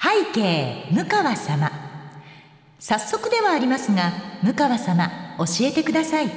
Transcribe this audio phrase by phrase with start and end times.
[0.00, 1.72] 背景向川様。
[2.78, 4.12] 早速ではありますが
[4.44, 6.30] 向川様教えてください。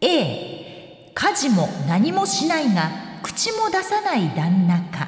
[0.00, 2.90] A 家事も何もしないが
[3.22, 5.06] 口も出さない旦那か。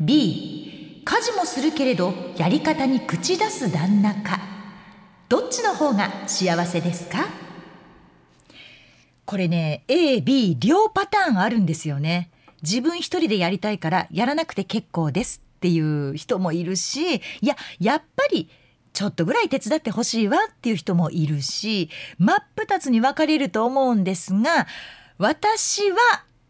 [0.00, 4.40] B 家事もするけれどやり方に口出す旦那か。
[5.28, 7.28] どっちの方が幸せですか？
[9.24, 12.32] これね AB 両パターンあるんですよね。
[12.62, 15.40] 自分一人でやりたいからやらなくて結構です。
[15.60, 18.48] っていう人もいるしいややっぱり
[18.94, 24.66] ちょっとぐらい手伝ってほしいわっていう人もいるし真っ二つに分かれると思うんですが
[25.18, 25.98] 私は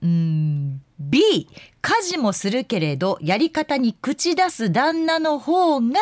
[0.01, 1.49] うん B
[1.83, 5.99] 家事もするけれどやり方に口出す旦那の方が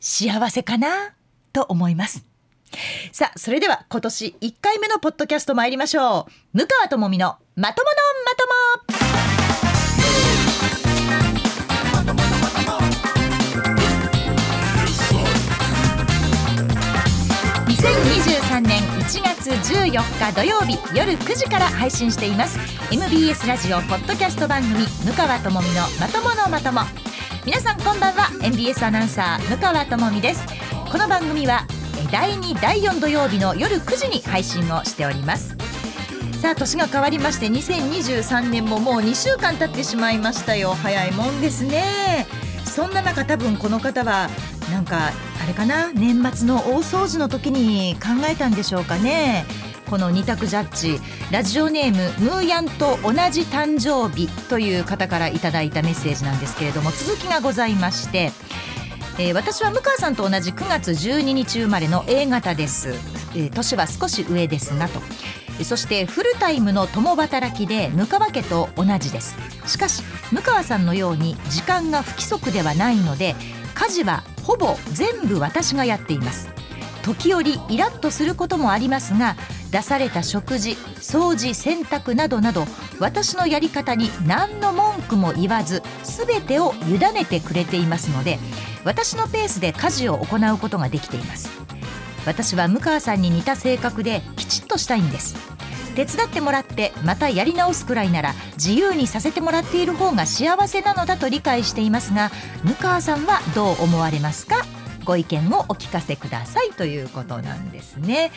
[0.00, 1.14] 幸せかな
[1.54, 2.26] と思います。
[3.12, 6.58] さあそれでは今年1回目のポッドキャスト参りましょう。
[6.58, 7.90] 向川智美のまとも
[8.82, 9.03] のまとも。
[19.04, 22.58] 月14日土曜日夜9時から配信しています。
[22.90, 26.80] MBS ラジオポッドキャスト番組向川智美のまとものまとも。
[27.44, 28.30] 皆さんこんばんは。
[28.42, 30.46] MBS アナウンサー向川智美です。
[30.90, 31.66] この番組は
[32.10, 35.54] 第2第4土曜日の夜9時に配信をしております。
[36.40, 40.74] さあ年が変わりまして2023年ももう2週間経ってしまいましたよ。
[40.82, 42.26] 早いもんですね。
[42.74, 44.28] そんな中多分この方は
[44.68, 49.44] なんかあれかな年末の大掃除の時に考えたんでしょうかね。
[49.88, 51.00] この二択ジャッジ。
[51.30, 58.32] ラジオネームムーヤンと同じ誕生日という方からいただいたメッセージなんですけれども続きがございまして
[59.16, 62.88] えー、私は向川さんと同じ9月12日生まれの A 型です、
[63.36, 65.00] えー、年は少し上ですがと。
[65.62, 69.36] そしてフルタイムの共働きで向川家と同じです。
[69.66, 70.02] しかし
[70.32, 73.36] 向川さんのように時間が不規則ではないので
[73.74, 76.48] 家事はほぼ全部私がやっています。
[77.04, 79.36] 時折イラッとすることもありますが
[79.70, 82.64] 出された食事掃除洗濯などなど
[82.98, 88.38] 私のやり方に何の文句も言わず全てを委ねてくれていますので
[88.84, 91.50] 私のペースで家事を行うことができています。
[92.26, 95.36] 私は向川さんに似た性格できちっとしたいんです。
[95.94, 102.32] 手伝ってもらってまたやり直すくらいなら自由にさせてもらっている方が幸せなのだと理解していますが
[102.64, 104.64] 向川さんはどう思われますか？
[105.04, 108.32] ご意見をお聞かせくださいということなんですね。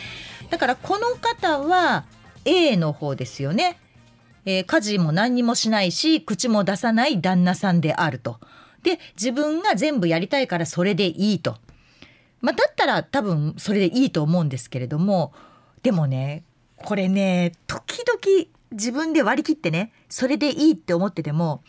[0.50, 2.04] だからこの方は
[2.44, 3.80] A の方ですよね、
[4.44, 8.38] えー、家事も何にもしないし口も出さない旦那さんであると。
[8.84, 11.56] で自分が全部やりたいからそれでいいと。
[12.40, 15.32] まあ、だったら多分それでいいと思うんですけれども
[15.82, 16.44] でもね
[16.76, 21.62] これね時々自分で割り切ってねそれでいいって思ってても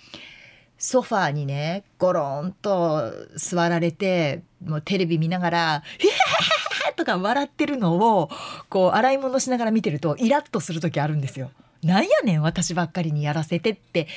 [0.77, 5.83] ソファーにねゴロンと座られてもうテレビ見ながら
[6.99, 8.29] 「とか笑ってるのを
[8.69, 11.51] こう洗い物しながら見てるとイラッとする時あるんですよ。
[11.81, 14.07] なんやねん私ばっかりにやらせてって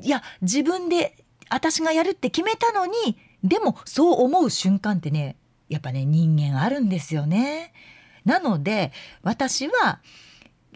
[0.00, 1.16] いや自分で
[1.50, 5.36] 私がやるって決めたのにでもそう思う瞬間ってね
[5.68, 7.72] やっぱね人間あるんですよね。
[8.24, 8.92] なので
[9.22, 10.00] 私は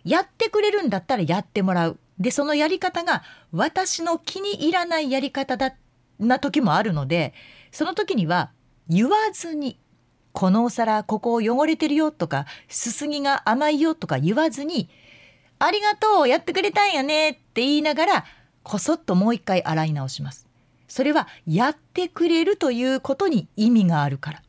[0.04, 1.98] やってくれるんだったらやってもらう。
[2.18, 3.22] でそのやり方が
[3.52, 5.74] 私の気に入らないやり方だ
[6.18, 7.32] な時もあるので
[7.70, 8.50] その時には
[8.88, 9.78] 言わずに
[10.32, 14.88] 「このお皿ここ汚れてるよ」とか「すすぎが甘いよ」とか言わずに
[15.60, 18.24] 「ありがとうやってくれたんやね」って言いながら
[18.64, 20.48] こそっともう一回洗い直します。
[20.88, 24.42] それはやってくれるということに意味があるから。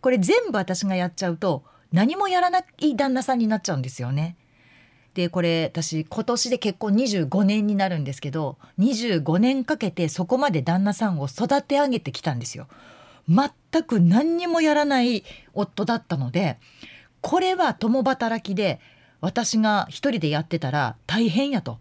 [0.00, 4.36] これ全部私がやっちゃうと何もやらない旦那さんになっちゃうんですよね。
[5.14, 12.68] でこれ私今年で結婚25年になるんですけど25年かけてそこまで旦那さんを育て上げてきたんですよ。
[13.28, 16.58] 全く何にもやらない夫だったので
[17.20, 18.80] これは共働きで
[19.20, 21.78] 私が一人でやってたら大変やと。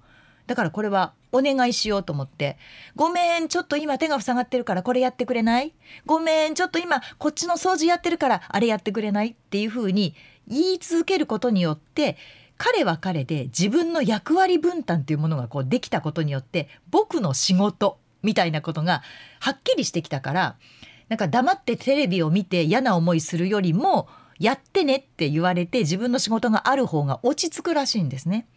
[0.48, 2.58] だからこれはお願いしようと思って
[2.96, 5.74] 「ごめんちょっと今手が塞がってるからこれやってくれない？
[6.06, 10.16] ごめんちょっと今こっちの掃除やってるからあれやってくれない?」っていうふうに
[10.48, 12.18] 言い続けることによって
[12.58, 19.04] 彼は彼で自分の役割分担というものがこうできたことによって僕の仕事みたいなことが
[19.40, 20.56] はっきりしてきたから
[21.10, 24.08] なんか黙ってテレビを見て嫌な思いするよりも
[24.40, 28.48] やってねって言われて自分の仕事がある方が落ち着くらしいんですね。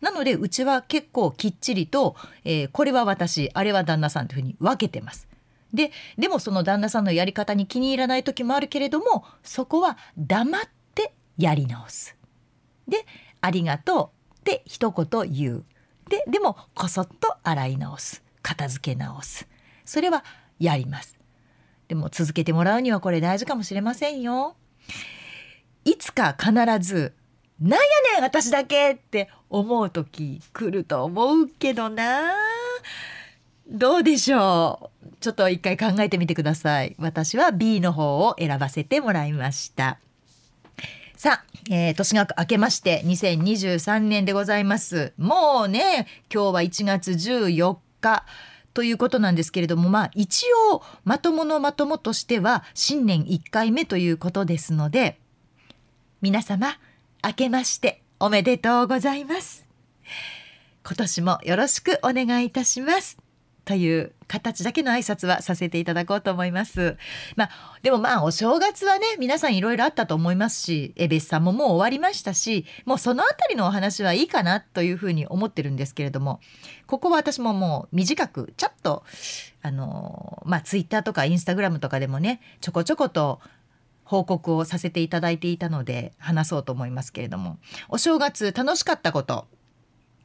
[0.00, 5.28] なのでうちは結構きっちりと、えー、これは私あれは旦那さんというふうに分けてます。
[5.72, 10.62] ででもその旦那さんのやり方に気に入らない時もあるけれどもそこは黙っ
[10.94, 12.16] てやり直す。
[12.88, 13.04] で
[13.40, 15.64] 「ありがとう」って一言言う。
[16.08, 19.48] ででもこそっと洗い直す片付け直す
[19.84, 20.24] それは
[20.60, 21.18] やります。
[21.88, 24.56] でも続けてもらうにはこれ大事かもしれませんよ。
[25.84, 27.14] いつか必ず
[27.60, 32.32] 「なんやねん私だけ!」って思う時来ると思うけどな。
[33.68, 35.08] どうでしょう？
[35.20, 36.94] ちょっと一回考えてみてください。
[36.98, 39.98] 私は B の方を選ばせてもらいました。
[41.16, 45.14] さあ、えー、年が明けまして2023年でございます。
[45.16, 48.24] もうね今日は1月14日。
[48.74, 55.18] ということなんですけれどもまあ一応まとものまともとしては新年1回目ということですので
[56.20, 56.78] 皆様
[57.24, 59.66] 明けましておめでとうございます
[60.86, 63.18] 今年もよろしくお願いいたします
[63.66, 66.96] という形だけの挨拶はさせていただこうと思います。
[67.34, 67.50] まあ、
[67.82, 76.40] でもまあお正月はね皆さんいろいろあったと思いますしエベスさんももう終わりましたしもうその辺りのお話はいいかなというふうに思ってるんですけれども
[76.86, 79.02] ここは私ももう短くちょっと
[79.62, 83.40] あのまあツイッターとかインスタグラムとかでもねちょこちょこと
[84.06, 87.58] 報告をさせていただいていたので話そうと思いますけれども。
[87.88, 89.46] お正月楽しかったこと。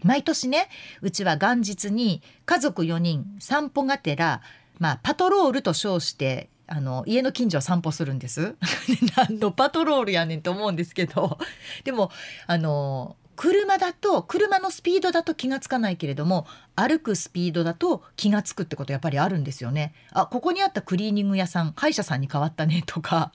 [0.03, 0.69] 毎年ね
[1.01, 4.41] うちは元日に家族4人散歩がてら、
[4.79, 8.55] まあ、パトロールと称してあの家の近所を散歩するんです。
[9.17, 11.37] 何のパトロールやねんと思うんですけど。
[11.83, 12.11] でも
[12.47, 16.45] あの車だと車のスピードだと気がつかないけれども
[16.75, 19.93] 歩くスピードだと気がつくってことやっぱりあるんですよね。
[20.11, 23.31] あここにあったクリーニング屋さん歯医者さんに変わったねとか。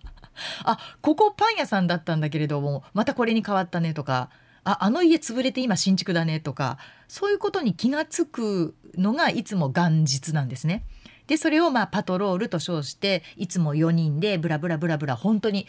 [0.65, 4.31] あここパン屋さんだったんだけれどもまたこれに変わったねとか
[4.65, 6.79] ああの家潰れて今新築だねとか
[7.09, 10.85] そういうことに気が付くのがいつも元日なんですね。
[11.29, 15.67] でそれをまあパトロールと称していつも4人でブラブラブラブラ本当に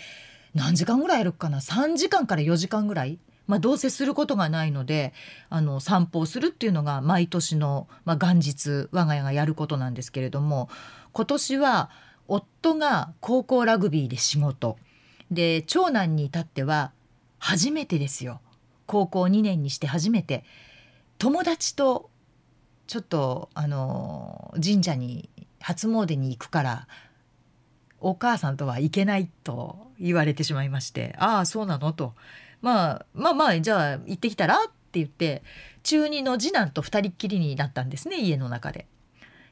[0.54, 5.14] 何時間ぐらいやるかな？3時間から4時間ぐらい、まあ、どうせすることがないので
[5.50, 10.69] あの散歩をするっていうのが毎年の、まあ、元日我が家がやることなんですけれども
[11.14, 11.90] 今年は
[12.28, 14.78] 夫が高校ラグビーで仕事。
[15.32, 16.92] で長男に至っては
[17.40, 18.42] 初めてですよ。
[18.86, 20.44] 高校2年にして初めて。
[21.20, 22.10] 友達と
[22.86, 25.30] ちょっとあの神社に
[25.60, 26.88] 初詣に行くから
[28.00, 32.14] お母さんとは行けないと言われてしまいまして「ああそうなの?」と、
[32.62, 34.56] まあ、まあまあじゃあ行ってきたら？
[34.64, 35.44] って言って
[35.84, 38.88] 中2の次男と2人っきりになったんですね家の中で。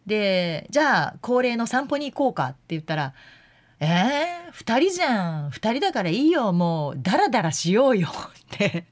[0.05, 3.13] でじゃあ恒例の散歩に行こうかって言ったら
[3.79, 5.49] 「えー、2人じゃん。
[5.49, 6.53] 2人だからいいよ。
[6.53, 8.09] もうダラダラしようよ」
[8.55, 8.85] って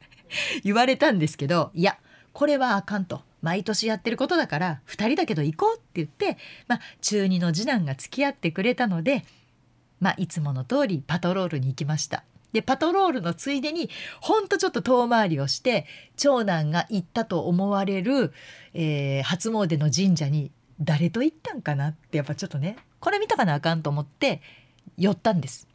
[0.63, 1.98] 言われたんですけどいや
[2.33, 3.21] これはあかんと。
[3.42, 6.38] 毎年やってることだから2人だけど行こうって言って、
[6.69, 9.25] まあ、中2の次男が付き合ってくれたので、
[10.00, 12.24] まあ、いつもの通りパトロールに行きました。
[12.54, 13.89] でパトロールのついでに
[14.21, 18.31] ほんとちょっと遠回りをして長男が行ったと思われる、
[18.74, 24.42] えー、初詣の神社に誰と行ったんかなってやっぱちょっとねこれ見たかなあかんと思って
[24.98, 25.68] 寄ったんです。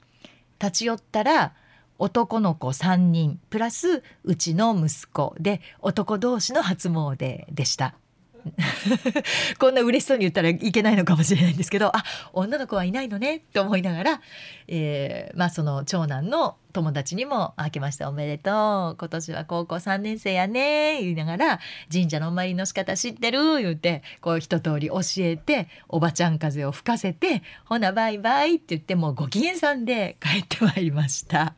[0.61, 1.55] 立ち寄ったら
[1.99, 7.95] 男の子3人プラスうちの息子で男同士の初詣でした。
[9.59, 14.21] こんな嬉しそうに言ったらいけないのかもしれないんですけどあ女の子はいないのねって思いながら、
[14.69, 21.61] えー、まあその長男の友達にも「明けましておめでとう今年は高校3年生やね」言いながら
[21.93, 31.55] 「神社のお参りの仕方知ってる?」言うてこう一通り教えておばちゃん風を吹かせて「ほなバイバイ」って言ってもうご機嫌さんで帰ってまいりました。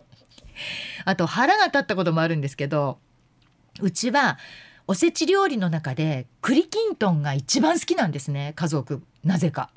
[1.05, 2.99] あと腹が立ったこともあるんですけど
[3.81, 4.39] うちは
[4.91, 9.71] おせち料理の中で栗きんとんが一番好きなんですね家族なぜか。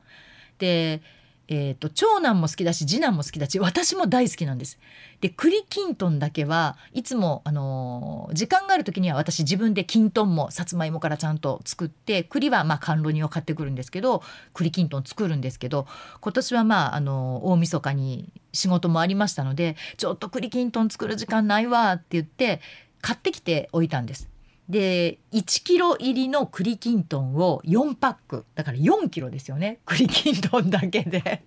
[0.57, 1.03] で
[1.49, 4.79] えーと、長男も好きだし次男も好きだし私も大好きなんです。
[5.21, 15.85] で栗きんとんだけはいつも、あのー、時間がある時には私自分できんとんもさつまいもからちゃんと作って栗はまあ甘露煮を買ってくるんですけど栗きんとん作るんですけど
[16.21, 22.61] 今年はまあ、あのー、大晦日に仕事もありましたのでちょっと栗きんとん作る時間ないわって言って
[23.01, 24.32] 買ってきておいたんです。
[24.69, 28.45] で1キロ入りの栗きんとんを4パック。
[28.55, 29.79] だから4キロですよね。
[29.85, 31.43] 栗きんとんだけで。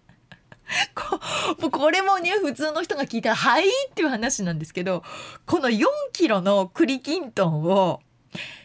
[0.94, 5.04] ここれもね普通の人が聞いたら「はい」っていう話なんですけど
[5.46, 8.00] この4キロの栗きんとんを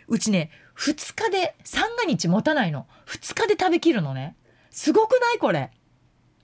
[0.07, 2.87] うちね2日で三が日持たないの。
[3.05, 4.35] 2日で食べきるのね。
[4.71, 5.71] すごくないこれ。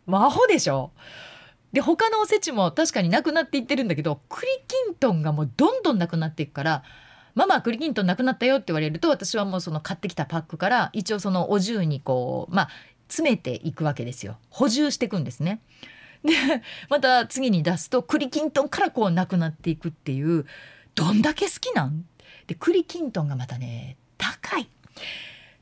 [0.05, 0.91] 魔法でしょ。
[1.73, 6.83] で他のおせちも確かになくなっていってるんだけど栗きんとんがもうどんどんなくなっていくから
[7.37, 12.69] ママ栗きんとんなくなったよって言われると私はもうその買ってきたパックから一応そのお重にこうまあ
[13.07, 14.37] 詰めていくわけですよ。
[14.49, 15.61] 補充していくんですね。
[16.25, 16.33] で
[16.89, 20.47] また次に出すと栗きんとんからこうなくなっていくっていう
[20.95, 22.05] どんだけ好きなん？
[22.47, 24.67] で栗きんとんがまたね高い。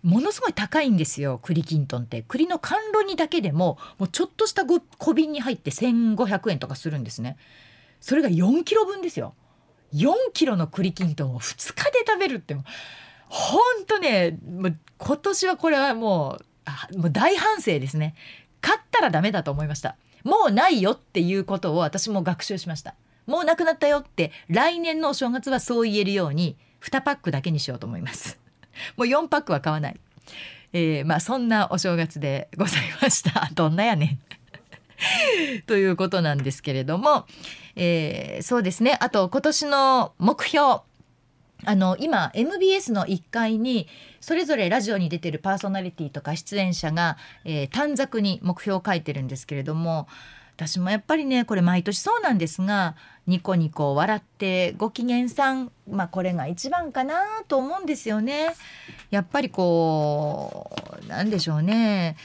[0.02, 2.22] ものすごい高いんですよ栗きんとんって。
[2.22, 7.36] 栗の甘露煮だけでももうちょっとした小瓶に入って1,500円とかするんですね。
[8.00, 9.34] それが4キロ分ですよ。
[9.96, 12.64] 4キロの栗きんとんを2日で食べるっても
[13.28, 14.38] ほんとね
[14.98, 16.40] 今年はこれはも
[16.94, 18.16] うもう大反省ですね
[18.62, 22.96] 買ったらダメだと思いましたもうないよっていうことを私も学習しました
[23.28, 28.40] もうなくなったよって来年のお正月はそう言えるように2パックだけにしようと思います
[28.98, 30.00] もう4パックは買わない。
[30.74, 33.50] えー、まあそんなお正月でございました。
[33.56, 34.20] どんなやねん。
[35.68, 37.28] ということなんですけれども、
[37.76, 38.98] えー、そうですね。
[39.02, 40.82] あと今年の目標。
[41.64, 43.88] あの今 MBS の1階に
[44.20, 50.08] それぞれラジオに出てるパーソナリティとか出演者が、えー、短冊に目標を書いてるんですけれども
[50.58, 52.96] 私もやっぱりねこれ毎年そうなんですが
[53.28, 58.54] ニコニコ笑ってご機嫌さんまあこれが一番かなと思うんですよね。
[59.10, 60.72] やっぱりこ
[61.04, 62.16] うなんでしょうね。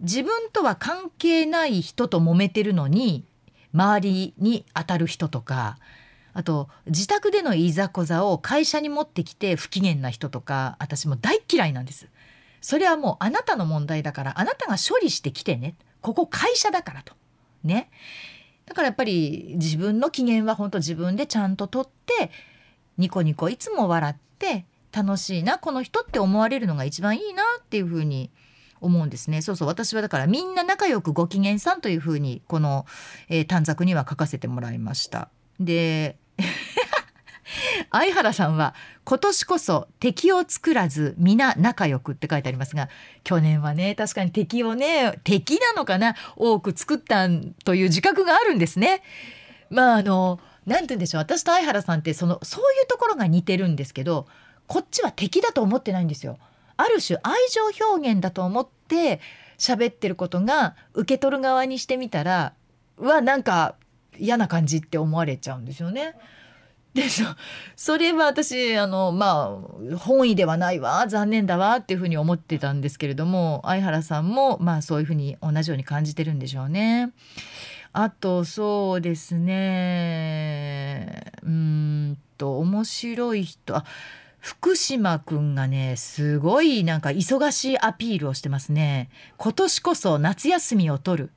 [0.00, 3.24] 自分とは関係ない人と揉めてるのに
[3.74, 5.78] 周りに当たる人とか
[6.34, 12.08] あと自宅でのいざこざを会社に持ってきて不機嫌な人とか私も大嫌いなんです。
[12.60, 17.14] それはもうあなたの問題だからあなたが処理してきてねここ会社だからと。
[17.64, 17.90] ね。
[18.66, 22.30] だからやっぱり自分の機嫌は本当自分でちゃんととって
[22.98, 28.30] ニコニコいつも笑って楽しいなこの人って思われるのが一番いいなっていうふうに
[28.80, 29.42] 思うんですね。
[29.42, 32.86] そうそう私はだからみんな仲良くご機嫌さんというふうにこの、
[33.28, 35.28] えー、短冊には書かせてもらいました。
[35.60, 36.16] で
[37.90, 42.88] 相原さんは今年こそ敵を作らず皆仲良くって書いてありますが
[43.24, 47.28] 去年はね確かに敵をね敵なのかな多く作った
[47.64, 49.02] という自覚があるんですね。
[49.70, 54.26] まああの何て言うんでしょう私と相原さんってそのそういうところが似てるんですけど
[54.66, 56.38] こっちは敵だと思ってないんですよ。
[56.78, 59.20] ある種愛情表現だと思って
[59.58, 62.54] 喋ってることが受け取る側にしてみたら
[62.96, 63.74] はなんか
[64.16, 66.14] 嫌な感じって思われちゃうんですよね。
[66.94, 67.24] でそ
[67.76, 69.60] それは私あのま
[69.92, 77.12] あ本意ではないわ残念だわっていうふうに思ってたんですけれども相原さんもまあそういうふうに同じように感じてるんでしょうね。
[77.92, 83.84] あとそうですねうんと面白い人あ
[84.40, 89.10] 福島くんがねすごいなんか忙しいアピールをしてますね。
[89.36, 91.30] 今年こそ夏休みを取る。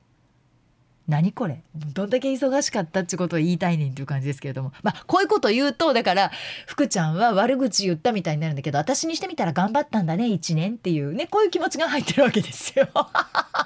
[1.08, 1.64] 何これ？
[1.74, 4.72] どんだけ忙しかったってことを言いたいねんっていう感じですけれども。
[4.84, 6.30] まあこういうこと言うとだから
[6.66, 12.88] 福ちゃんは悪口言ったみたいになるんだけど私にしてみたら頑張ったんだね1年っていうねこういう気持ちが入ってるわけですよ。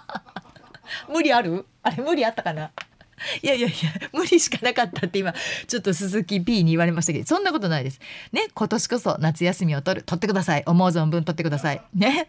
[1.12, 1.66] 無理ある？
[1.83, 2.71] あれ無理あったかな？
[3.42, 3.76] いやいやいや
[4.12, 5.35] 無理しかなかったって今
[5.66, 8.00] ちょっと鈴木 P に言われましたけどそんなことないです。
[8.32, 11.80] ね今年こそ夏休みを取る取ってください思う存分取ってください。
[11.94, 12.28] ね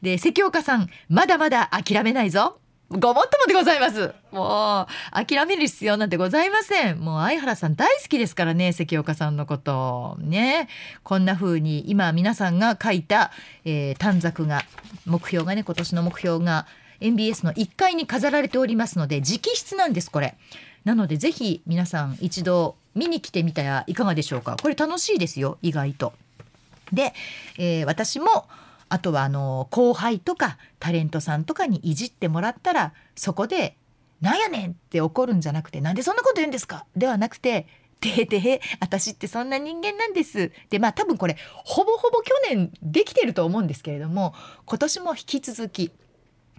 [0.00, 2.58] で関岡さんまだまだ諦めないぞ
[2.98, 4.12] ごもっともでございます。
[4.32, 7.00] もう諦める必要なんてございません。
[7.00, 10.68] もう相原さん大好きですからね関岡さんのことね
[11.02, 13.32] こんな風に今皆さんが書いた、
[13.64, 14.62] えー、短冊が
[15.06, 16.66] 目標がね今年の目標が
[17.02, 20.36] MBS の1階に飾られておりますので直筆なんですこれ。
[20.84, 24.56] なのでぜひ皆さん一度見に来てみたらいかがでしょうか。
[24.60, 26.12] これ楽しいですよ意外と。
[26.92, 27.14] で、
[27.58, 28.46] えー、私も
[28.88, 33.76] あとはあの後輩とかタレントさんとかにいじってもらったらそこで
[34.20, 37.66] 「なんやねん!」って怒るんじゃなくて「なんでそんなこと言うんですか?」ではなくて
[38.00, 44.34] 「てへてへ私ってそんな人間なんです」でまあ多分これほぼほぼ去年できてると思うんですけれども
[44.66, 45.90] 今年も引き続き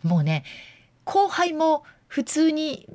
[0.03, 0.43] もうね
[1.05, 2.87] 後輩も普通に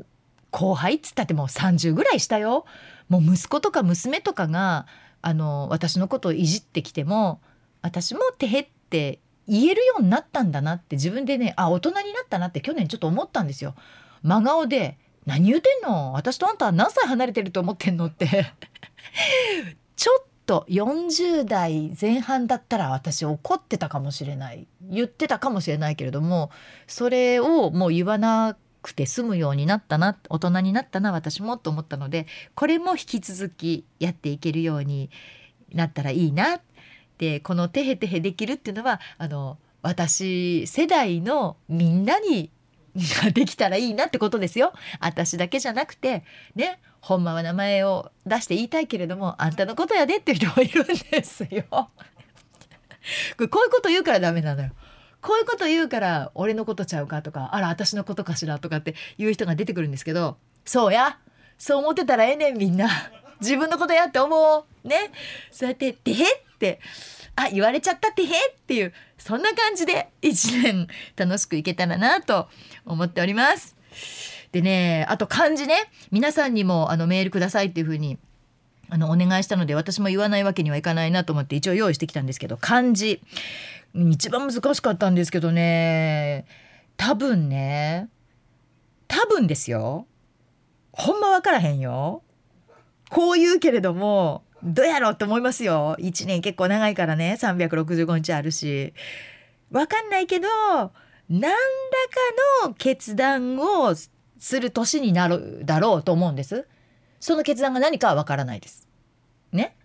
[0.51, 2.65] 後輩っつったってもう30ぐらいしたよ。
[3.09, 4.87] もう息子とか娘とかが
[5.23, 7.41] あの私のことをいじってきても
[7.83, 13.75] 私も「てへ」って言えるようになったんだなって自分でねあ大人になったなって去年ちょっと思ったんですよ。
[14.23, 16.13] 真顔で「何言うてんの？
[16.13, 18.27] 私とあんたは何歳離れてると思ってんの?」って
[19.97, 24.67] ちょっと40代前半だったら私怒ってたかもしれない。
[24.81, 26.51] 言ってたかもしれないけれども
[26.87, 35.11] それをもう言わなくて済むようになったな大人になったな私もと思ったのでこれも引き続きやっていけるように
[35.75, 36.63] なったらいいな。
[37.19, 42.51] でこのテヘテヘできるっていうのはあの私世代のみんなに
[42.97, 44.73] ができたらいいなってことですよ。
[44.99, 46.25] 私だけじゃなくて
[46.55, 46.81] ね。
[47.01, 51.65] ほんまは名前を出して言いたいけれどもあんたのことやでっていう人もいるんですよ。
[51.71, 51.89] こ
[53.39, 54.71] ういうこと言うからダメなのよ。
[55.21, 61.19] こういうこと言うから俺のことちゃうかとかあら私のことかしらとかっていう人が出てくるんですけどそうや
[61.59, 62.89] そう思ってたらええねんみんな
[63.41, 65.11] 自分のことやって思うね
[65.51, 66.17] そうやって「でっ
[66.55, 66.81] って
[67.37, 72.49] あ言われちゃったってへっていうそんな感じで1年楽しくいけたらなと
[72.85, 73.77] 思っております。
[74.53, 78.19] でねあと漢字ね皆さんにもあのメールくださいっていうふうに
[78.91, 83.21] あのお願いしたので私も言わないわけにはいかないなと思って一応用意してきたんですけど漢字。
[83.95, 86.45] 一番難しかったんですけどね
[86.99, 88.09] 多分ね
[89.09, 90.07] 多分ですよ。
[90.93, 92.23] ほんま分からへんよ。
[93.11, 95.97] こう言うけれどもどうやろうと思いますよ。
[95.99, 98.95] 1年結構長いからね365日あるし。
[99.71, 100.49] 分かんないけど
[101.29, 103.95] 何らかの決断を
[104.39, 106.67] する年になるだろうと思うんです。
[107.21, 108.87] その決断が何かは分からないです。
[109.53, 109.77] ね？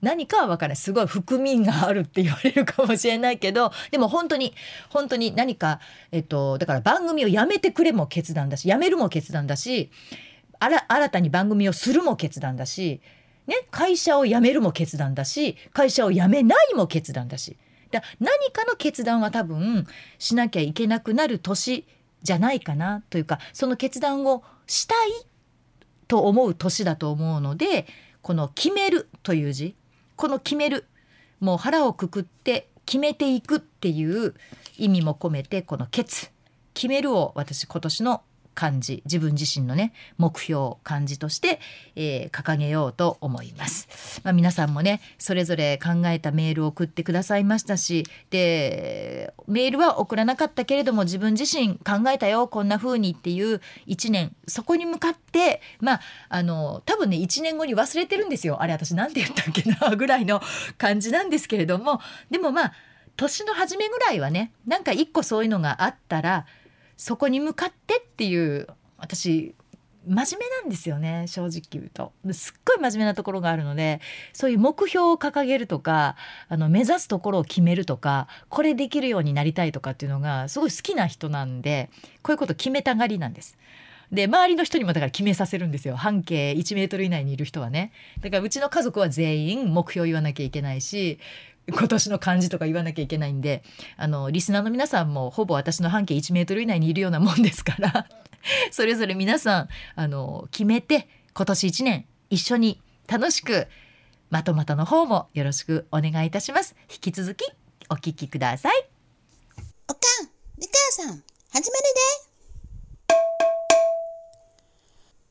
[0.00, 0.76] 何かは分からない。
[0.76, 4.54] すごい含みがあるって言われるかもしれないけどでも本当に
[4.88, 5.80] 本当に何か
[6.10, 9.90] えっとだから番組をやめてくれも決断だしやめるも決断だし
[10.58, 13.02] 新たに番組をするも決断だし、
[13.46, 17.56] ね、会社を辞めるも決断だし会社を辞めないも決断だし。
[17.90, 19.86] だ何かの決断は多分
[20.18, 21.84] しなきゃいけなくなる年
[22.22, 25.12] じゃないかなというかその決断をしたい
[26.08, 27.86] と思う年だと思うので
[28.22, 29.74] この「決める」という字
[30.16, 30.86] この「決める」
[31.40, 34.34] もう腹をくくって決めていくっていう
[34.76, 36.30] 意味も込めてこの「決」
[36.74, 38.22] 決めるを私今年の
[38.60, 41.60] 漢字自分自身のね目標漢字として、
[41.96, 58.60] えー、掲げようと思います、まあ、皆さんもねそれぞれ考えたメールを送ってくださいましたしでメールは送らなかったけれども自分自身考えたよこんな風にっていう1年そこに向かってまああの多分ね1年後に忘れてるんですよ。
[58.60, 60.42] あれ私何て言ったっけな ぐらいの
[60.76, 62.02] 感じなんですけれども。
[62.30, 62.72] でもまあ
[63.16, 66.46] 年の初めぐらいはねなんか一個そういうのがあったら
[67.00, 69.54] そこに向かってっていう私
[70.06, 72.12] 真面目なんですよね正直言うと。
[72.32, 74.02] すっごい真面目なところがあるので
[74.34, 76.16] そういう目標を掲げるとか
[76.50, 81.88] あの目指すところを決めるとかこれできるようになりたいとかっていうのがすごい好きな人なんで
[82.20, 83.56] こういうこと決めたがりなんです。
[84.12, 85.96] で周りの人にもだから決めさせるんですよ。
[85.96, 87.92] 半径1メートル以内にいる人はね。
[88.20, 91.18] だからうちの家族は全員目標言わなきゃいけないし
[91.72, 93.62] 今年の漢字とか言わなきゃいけないんで
[93.96, 98.06] あのリスナーの皆さんもほぼ私の半径1メートル以内にいるようなもんですから
[98.70, 103.68] それぞれ皆さんあの決めて今年1年一緒に楽しく
[104.30, 106.76] まとまとの方もよろしくお願いいたします。
[106.88, 107.44] 引き続き
[107.88, 108.88] お聞きください。
[109.88, 112.20] おかんみかさん始まるで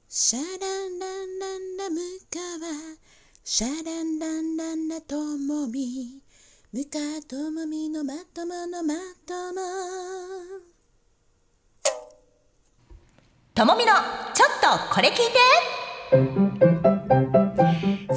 [0.09, 1.99] シャランランランラム
[2.29, 2.97] カワ
[3.45, 6.21] シャランランランラともみ
[6.71, 8.93] むかともみのまとものま
[9.25, 9.59] とも。
[13.55, 13.93] ともみの
[14.35, 14.49] ちょっ
[14.89, 15.15] とこれ聞い
[16.93, 16.98] て。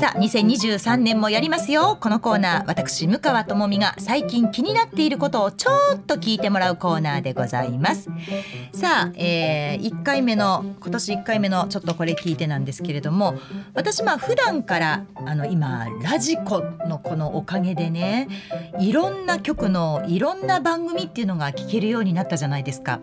[0.02, 1.96] さあ2023年もやりますよ。
[2.00, 8.10] このコーナー私向川智美が最近気になっていることをちょっと聞いてもらうコーナーでございます。
[8.72, 13.36] さあ、えー、1回目の今年1回目のちょっとこれ聞いてなんですけれども
[13.74, 18.26] 私まあ普段からあの今ラジコのこのおかげでね
[18.80, 22.98] いろんな曲のいろんな番組っていうのが聞けるようになったじゃないですか。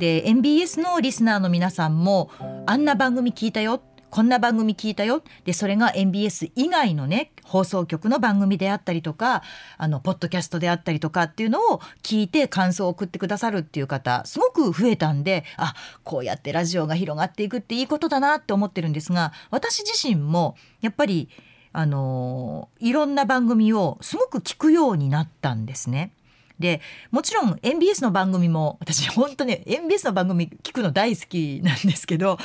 [0.00, 2.28] で MBS のリスナーの皆さんも
[2.66, 3.80] あんな番組聞いたよ
[4.14, 9.42] こんな番組聞いたよでそれが MBS 以外のね放送局の番組であったりとか
[9.76, 15.74] あのポッドキャストであったりとかっていうのを聞いて感想を送ってくださるっていう方すごく増えたんであ
[16.04, 21.28] こうやってラジオが広がっていくっていいことだなって思ってるんですが私自身もやっぱり
[21.72, 26.12] あのいろんな番組をすごく聞くようになったんですね。
[26.58, 32.38] でもちろん MBS の番組も私本当ね MBS の番組聞くの大好きなんですけど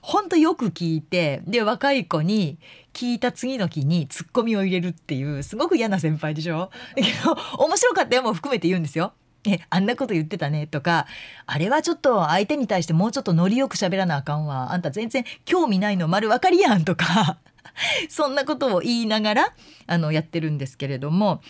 [0.00, 2.58] 本当よく聞いてで若い子に
[2.92, 6.70] 聞いた次の日にツッコミを入れるっていうすごく嫌な先輩でしょ？
[7.58, 9.12] 面白かったよも含めて言うんですよ。
[9.48, 11.06] えあんなこと言ってたねとか
[11.46, 17.38] あれはちょっと相手に対してもうちょっとノリよく喋らなあかんわあんた全然興味ないの丸分かりやんとか
[18.08, 19.54] そんなことを言いながら
[19.88, 21.42] あのやってるんですけれども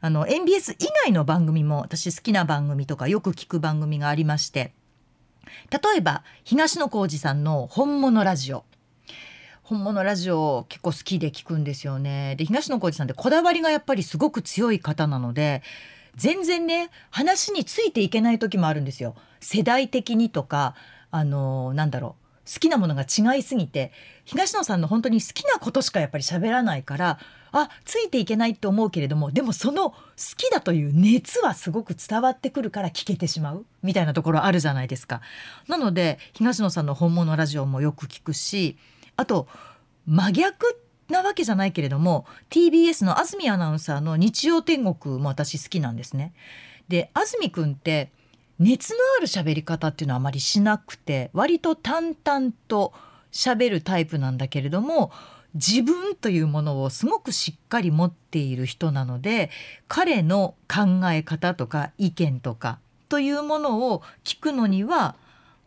[0.00, 4.72] あの MBS 以外の番組も私好きな番組とかよく聞く番組がありまして
[5.70, 8.64] 例えば東野幸治さんの「本物ラジオ」
[9.62, 12.34] 本物ラジオ結構好きで聞くんですよね。
[12.36, 15.62] で東野幸治さんってこだわりがやっぱりすごく強い方なので
[16.16, 19.14] 全然ね話についていけない時もあるんですよ。
[19.38, 20.74] 世代的にとか
[21.12, 23.92] あのなんだろう好きなものが違いすぎて
[24.24, 27.18] 東野さんの本当に好きなことしかやっぱり喋らないから
[27.52, 29.96] あついていけないって思うけれどもでもその好
[30.36, 35.20] きだという熱はすごく伝わってくるから聞けてしまうみたいなところあるじゃないですか。
[35.68, 38.76] なので東野さんの本物ラジオもよく聞くし
[39.16, 39.48] あと
[40.06, 40.76] 真逆
[41.08, 46.32] なわけじゃないけれども TBS の安住アナウンサーの日曜天国も私好きなんですね。
[46.88, 48.10] で安住くんって
[48.58, 52.92] 熱のある喋り方っていうのはあまりしなくて割と淡々と
[53.32, 55.10] 喋るタイプなんだけれども
[55.54, 59.50] 自分というものをすごくしっかり持っている人なので
[59.88, 65.16] 彼の考え方とか意見とかというものを聞くのには、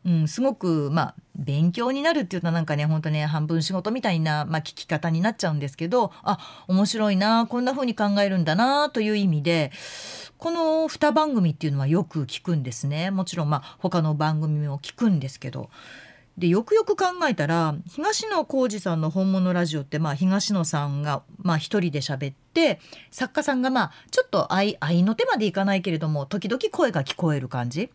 [0.05, 9.71] うん、すごくまあ勉強になるっていうのはなんかね本当ね半分仕事みたいな、まあ、聞き方になっちゃうんですけどあ面白いなこんな風に考えるんだなという意味で
[10.37, 13.11] この2番組っていうのはよく聞くんですね。
[13.11, 15.69] もちろんまあ他の番組も聞くんですけど
[16.37, 22.79] でよくよく考えたら東野幸治さんの本物ラジオってまあ東野さんがまあ一人で喋って
[23.11, 27.91] 作家さんがまあちょっと愛愛の手までいかないけれども時々声が聞こえる感じ。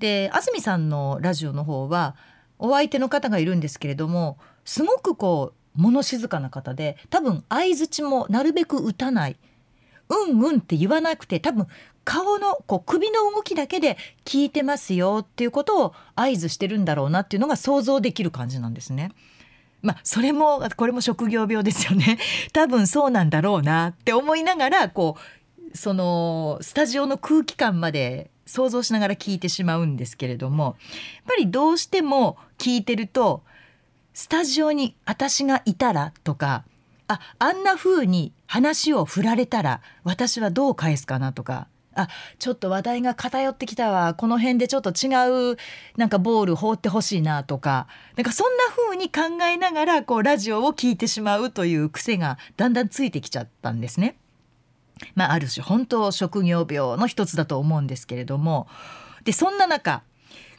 [0.00, 2.16] で安住さんのラジオの方は
[2.58, 9.38] お相手の方がいるんですけれどもすごくこう物静かな方で多分相づちもなるべく打たない。
[10.08, 11.66] うんうんって言わなくて多分
[12.04, 19.12] 顔のこう首の動きだけで聞いてますよっていうことを合図してるんだろうなっていうのが想像できる感じなんですね。
[19.82, 22.18] まあそれもこれも職業病ですよね。
[22.52, 25.16] 多分そうなんだろうなって思いながらこ
[25.72, 30.74] うそのスタジオの空気感まで想像しながら聞いてしまうんですけれどもやっ
[31.28, 33.42] ぱりどうしても聞いてると
[34.14, 36.64] スタジオに私がいたらとか
[37.08, 44.14] ああんな風に話を振られたら私はどう返すかなとかあちょっと話題が偏ってきたわ。
[44.14, 45.56] この辺でちょっと違う
[45.96, 47.86] なんかボール放ってほしいなとか。
[48.16, 54.16] なんかそんな風に考えながらこうラジオを聞いてしまうという癖がだんだんついてきちゃったんですね。
[55.14, 58.66] まあ、ある種本当職業病の一つだと思うんですけれども。
[59.24, 60.02] でそんな中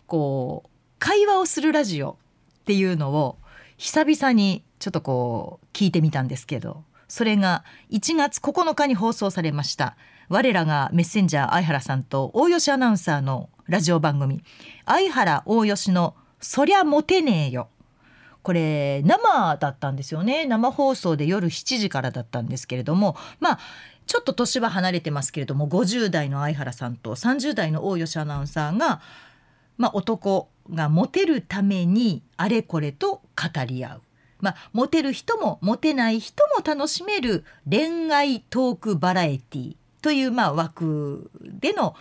[0.08, 0.70] こう
[1.00, 3.38] 会話をするラジオっていうのを
[3.78, 6.84] 久々にちょっとこう聞いてみたんですけど。
[7.14, 9.98] それが1月9日に放送されました。
[10.30, 14.44] 我らがメッセンジャー相原さんと大吉アナウンサーのラジオ番組
[14.86, 17.70] 相原大吉のそりゃモテねえよ。
[18.42, 20.46] これ生だったんですよね。
[20.46, 23.60] 生放送で夜7時からだったんですけれどもまあ
[24.06, 29.02] ちょっと年は離れてますけれども50代の相原さんと30代の大吉アナウンサーが、
[29.78, 34.02] まあ、男がモテるためにあれこれと語り合う。
[34.42, 41.96] まあ、モテる人もモテない人も楽しめる恋愛トークバラエティというまあ枠での、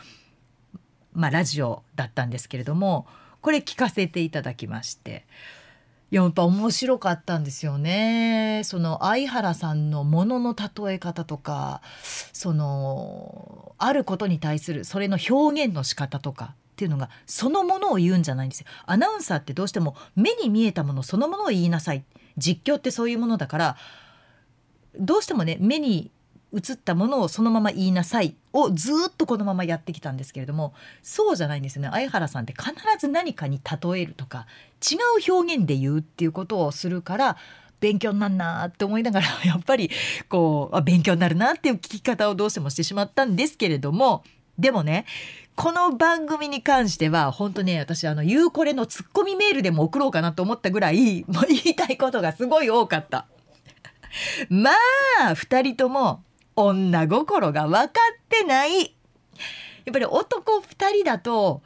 [1.15, 3.07] まあ、ラジオだったんですけれども
[3.41, 5.25] これ聞かせていただきまして
[6.11, 8.61] やっぱ面白かったんですよね。
[8.65, 11.81] その相原さんのものの例え方とか
[12.35, 18.67] そのあることに対するそれの表現の仕方とかっていうのがそのものを言うんじゃないんですよ。
[18.85, 22.05] アナウンサーってどうしても目に見えたものそのものを言いなさい
[22.37, 23.77] 実況ってそういうものだから
[24.99, 26.11] どうしてもね目に
[26.55, 34.47] 映ったものをそのまま言いなさいをずっとこのままやってきたんですけれどもそうじゃないんですよね相原さんって必ず何かに例えるとか
[34.81, 34.97] 違
[35.29, 37.37] う表現で言うっていうことをするから
[37.81, 39.91] 勉強になんなって思いながら やっぱり
[40.29, 44.23] こうあ勉強になるなっていう聞き方をどうしてもしてしまったんですけれども
[44.59, 45.07] でもね
[45.55, 53.27] この番組に関しては本当ね私あのゆうこれのツッコミメールでも送ろうかなと思ったぐらいもう言いたいことがすごい多かった。
[54.49, 54.71] ま
[55.21, 56.23] あ2人とも
[56.57, 57.91] 女心が分かっ
[58.29, 58.81] てない
[59.85, 61.63] やっぱり男2人だと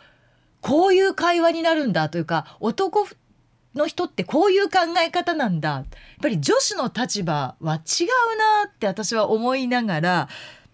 [0.61, 3.07] こういう会話になるんだというか男
[3.75, 5.85] の人ってこういう考え方なんだやっ
[6.23, 8.07] ぱり女子の立場は違う
[8.65, 10.29] なって私は思いながら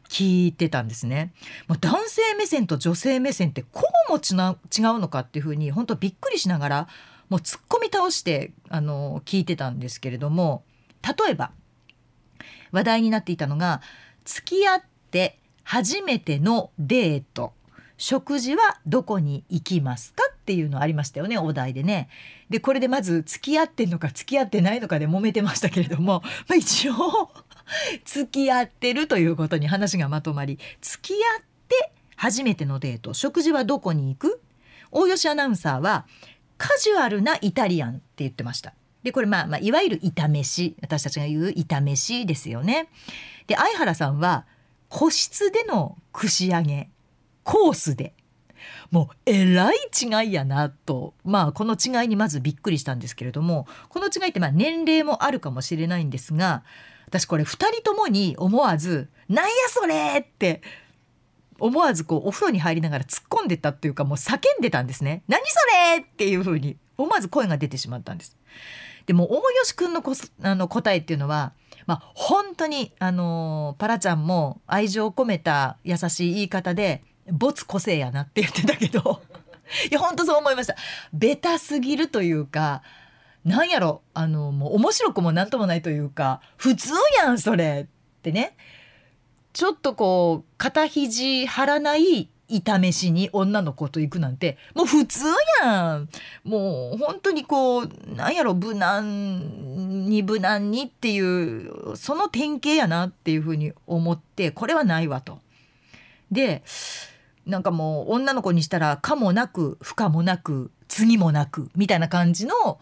[0.09, 1.33] 聞いてたんですね。
[1.69, 4.19] もう男性目線と女性目線ってこうも違
[4.95, 6.89] うのかっていうふうに本当びっくりしながら
[7.31, 10.65] もう突っ込み倒してあの聞いてたんですけれども
[11.03, 11.51] 例えば
[12.73, 13.81] 話題になっていたのが
[14.25, 17.53] 付き合って初めてのデート
[17.97, 22.09] 食事はどこに行きますかっていうのありましたよねお題でね。
[22.51, 26.95] でこれでまず付き合ってんのか付き合ってないのかで揉めてましたけれども、 まあ、一応
[28.05, 34.41] 付き合ってるということに話がまとまり付き合って初めてのデート食事はどこに行く？
[34.91, 36.07] 大吉アナウンサーは
[36.59, 38.75] カジュアルなイタリアンって言ってました。
[39.03, 42.89] でこれまあ、まあ、いわゆる炒飯私たちが言う炒飯ですよね。
[43.47, 44.47] で相原さんは
[44.89, 46.89] 個室での串揚げ
[47.45, 48.15] コースで
[48.91, 56.63] もうえらい違いやなとまあこの違いにまずびっくりしたんですけれどもこの違いってまあ年齢もあるかもしれないんですが
[57.07, 60.63] 私これ2人ともに思わず「なんやそれ!」って
[61.59, 65.23] 思わずこうお風呂に入りながら突っ込んでたっていうかもう叫んでたんですね。
[65.29, 65.57] 何そ
[65.97, 68.37] れっていう風に思わず声が出てしまったんです。
[69.07, 71.53] でも大吉くんのこあの答えっていうのは
[71.87, 79.23] まあ本当にあのパラちゃんも愛情を込めた優しい言い方で「没個性やな」って言ってたけど
[79.91, 80.77] いや本当そう思いました。
[81.13, 82.83] ベタすぎるというか
[83.45, 88.57] なんやろあのもう面白くもなんともないというか普通やんそれってね
[89.53, 95.25] ちょっとこう肩肘張らない痛めしに女の子と行くなんてもう普通
[95.63, 96.09] やん
[96.45, 105.39] もう本当にこうなんやろ無難に無難にっていうその典型やなっていうふうに思ってこれはないわと。
[106.31, 106.63] で
[107.47, 112.79] なんかもう女の子にしたら可もなく不可もなく次もなくみたいな感じの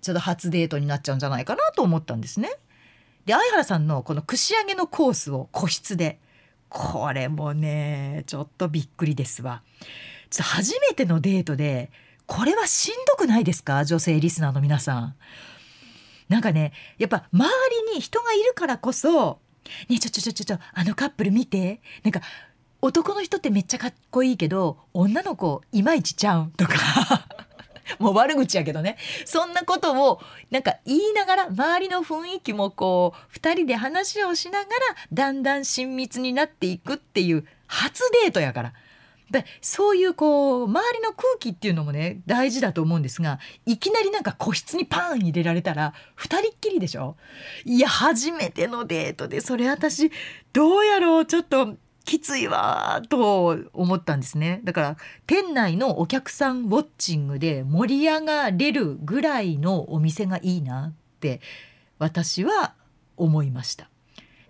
[0.00, 2.50] ちょっと初デートになっちゃうんじゃないかなと思ったんですね。
[3.26, 6.18] で相原さんのこの串揚げのコースを個室で
[6.68, 9.62] これもねちょっとびっくりですわ。
[10.30, 11.90] ちょっと初めてのデートで
[12.26, 13.84] これはしんどくないですか？
[13.84, 15.14] 女性リスナーの皆さん。
[16.28, 17.48] なんかねやっぱ周
[17.88, 19.40] りに人がいるからこそ
[19.88, 22.20] 「ねえちょちょちょちょちょあのカップル見て」なんか
[22.82, 26.74] 男の人ってめっちゃかっこいいけど女の子いまいちちゃうとか
[27.98, 28.96] もう悪口やけどね。
[29.24, 30.20] そんなことを
[30.50, 34.70] なんか言いながら周りの雰囲気もこう2人で話をしながら
[35.12, 38.72] だんだん親密になっていくっていう初デートやから。
[39.30, 47.14] でそういうこう周りの空気っていうのもね大事だと思うんですがいきなりなんか個室にパーン入れられたら2人っきりでしょ？
[47.66, 50.10] いや初めてのデートでそれ私
[50.54, 51.26] どうやろう？
[51.26, 51.74] ちょっと
[52.08, 54.62] きついわと思ったんですね。
[54.64, 61.42] だから店内のお客さんウォッチングで盛り上がれるぐらいのお店がいいなって
[61.98, 62.74] 私は
[63.18, 63.90] 思いました。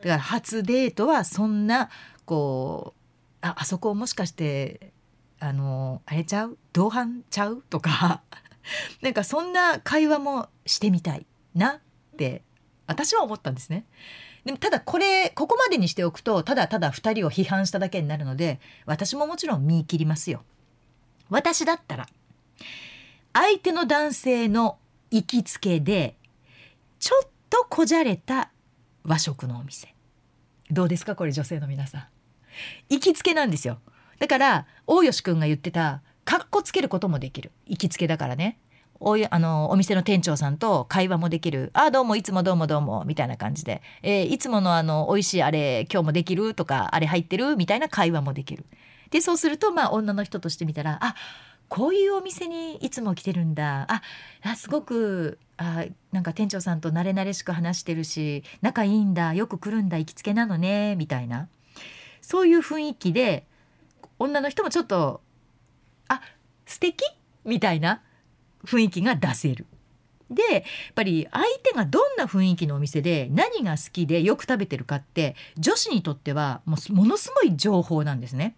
[0.02, 1.90] だから初デートはそんな
[2.24, 4.92] こうああそこもしかして
[5.40, 6.56] あのあれちゃう？
[6.72, 7.64] 同伴ちゃう？
[7.68, 8.22] とか。
[9.02, 11.80] なんかそんな会話もしてみたいなっ
[12.16, 12.42] て
[12.86, 13.84] 私は思ったんですね。
[14.48, 20.42] でもただこれここまでにしておくとただただ2人を批判しただけになるので私ももちろん見切りますよ。
[21.28, 22.06] 私だったら
[23.34, 24.78] 相手の男性の
[25.10, 26.16] 行きつけで
[26.98, 28.50] ちょっとこじゃれた
[29.04, 29.94] 和食のお店。
[30.70, 32.06] どうですかこれ女性の皆さん。
[32.88, 33.80] 行きつけなんですよ。
[34.18, 37.52] だから大吉くんが言ってたかっこつけることもできる。
[37.66, 38.58] 行きつけだからね。
[39.00, 48.64] おあのお店の店長さんと会話もできる「ああどうもいつもどうもどうも」みたいな感じで「えー、いつものあの美味しいあれ今日もできる?」とか「あれ入ってる?」みたいな会話もできる。
[49.10, 51.14] でそうするとまあ女の人としてみたら「あ
[51.68, 54.02] こういうお店にいつも来てるんだあ
[54.42, 61.48] あすごくあなんか店長さんと慣れ慣れしく話してるし仲いいんだよく来るんだ行きつけなのね」みたいな
[62.20, 63.46] そういう雰囲気で
[64.18, 65.20] 女の人もちょっと
[66.08, 66.20] 「あ
[66.66, 67.04] 素敵？
[67.44, 68.02] みたいな
[68.68, 69.66] 雰囲気が出せる。
[70.30, 70.62] でやっ
[70.94, 78.54] ぱり相手がどんな雰囲気のお店で何が好きでよく食べてるかって女子にとってはもうものすごい情報なんですね。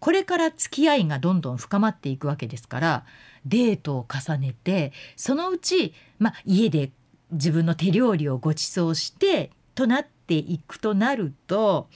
[0.00, 3.04] これから付き合いがどんどん深まっていくわけですから
[3.46, 6.90] デートを重ねてそのうち、まあ、家で
[7.30, 11.88] 自分の手料理をご馳走してとなっていくとなると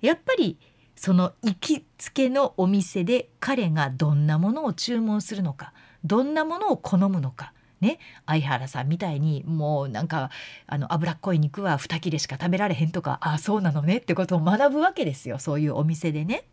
[0.00, 0.58] やっぱり
[0.96, 5.72] その行きつけのお店で彼がどんなものを注文するのか
[6.04, 7.52] どんなものを好むのか。
[7.80, 10.30] ね、相原さんみたいにもうなんか
[10.68, 16.44] あの脂っこい肉は2切れしか食べられへんとかああそうなのねってことを学ぶわけですよそういうお店でね。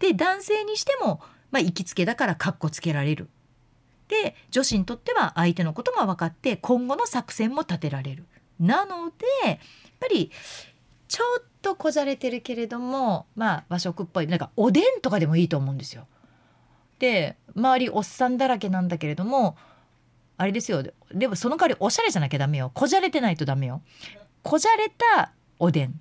[0.00, 1.20] で男性にしても、
[1.52, 3.28] まあ、行きつけだからかっこつけられる。
[4.08, 8.24] で女子にとっては相手のことが分かって今後の作戦も立てられる。
[8.58, 9.58] なのでやっ
[10.00, 10.32] ぱり
[11.06, 16.06] ちょっとこじゃれてるけれどもまあ和食っぽいなんかおでんとかでもいいと思うんですよ。
[16.98, 19.56] で周りおっさんだらけなんだけれども
[20.36, 20.84] あれですよ。
[21.12, 22.70] でもその代わりおしゃれじゃなきゃダメよ。
[22.72, 23.82] こじゃれてないとダメよ。
[24.42, 26.00] こじゃれたおでん。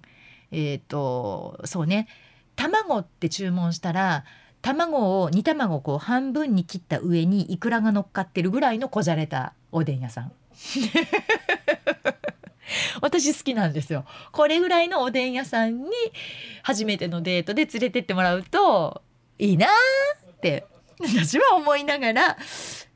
[0.51, 2.07] えっ、ー、とそうね。
[2.55, 4.25] 卵って注文したら
[4.61, 10.31] 卵を煮卵をこう半分に切った上にイクラが乗っかってるぐらいのこじゃれたおでん屋さん。
[13.01, 14.05] 私好きなんですよ。
[14.31, 15.91] これぐらいのおでん屋さんに
[16.63, 19.01] 初めてのデートで連れてってもらうと
[19.39, 19.69] いいなー
[20.31, 20.65] って
[20.99, 22.37] 私は思いながら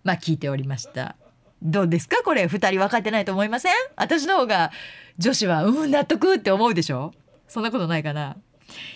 [0.04, 1.16] まあ聞いておりました。
[1.62, 2.24] どうですか？
[2.24, 3.74] これ2人分かってないと思いません？
[3.96, 4.72] 私の方が
[5.18, 7.14] 女子はうん納得って思うでしょ？
[7.48, 8.38] そんなことないかな？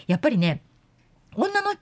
[0.07, 0.63] やっぱりね
[1.35, 1.75] 女の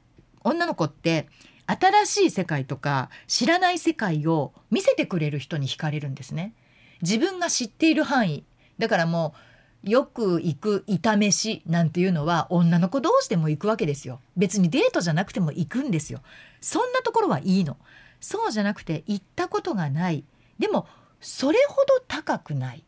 [0.44, 1.28] 女の子って
[1.66, 6.54] 新しい世界とか知らない世界を見せてくれる人に惹かれるんですね。
[7.02, 8.44] 自分が知っている範囲。
[8.78, 9.40] だからもう
[9.84, 14.22] よく行く炒めしなんていうのは女の子同士でも行くわけですよ。
[14.38, 16.22] 別にデートじゃなくても行くんですよ。
[16.62, 17.78] そんなところはいいの。
[18.22, 20.24] そうじゃなくて行ったことがない。
[20.58, 20.88] でも
[21.20, 22.84] それほど高くない。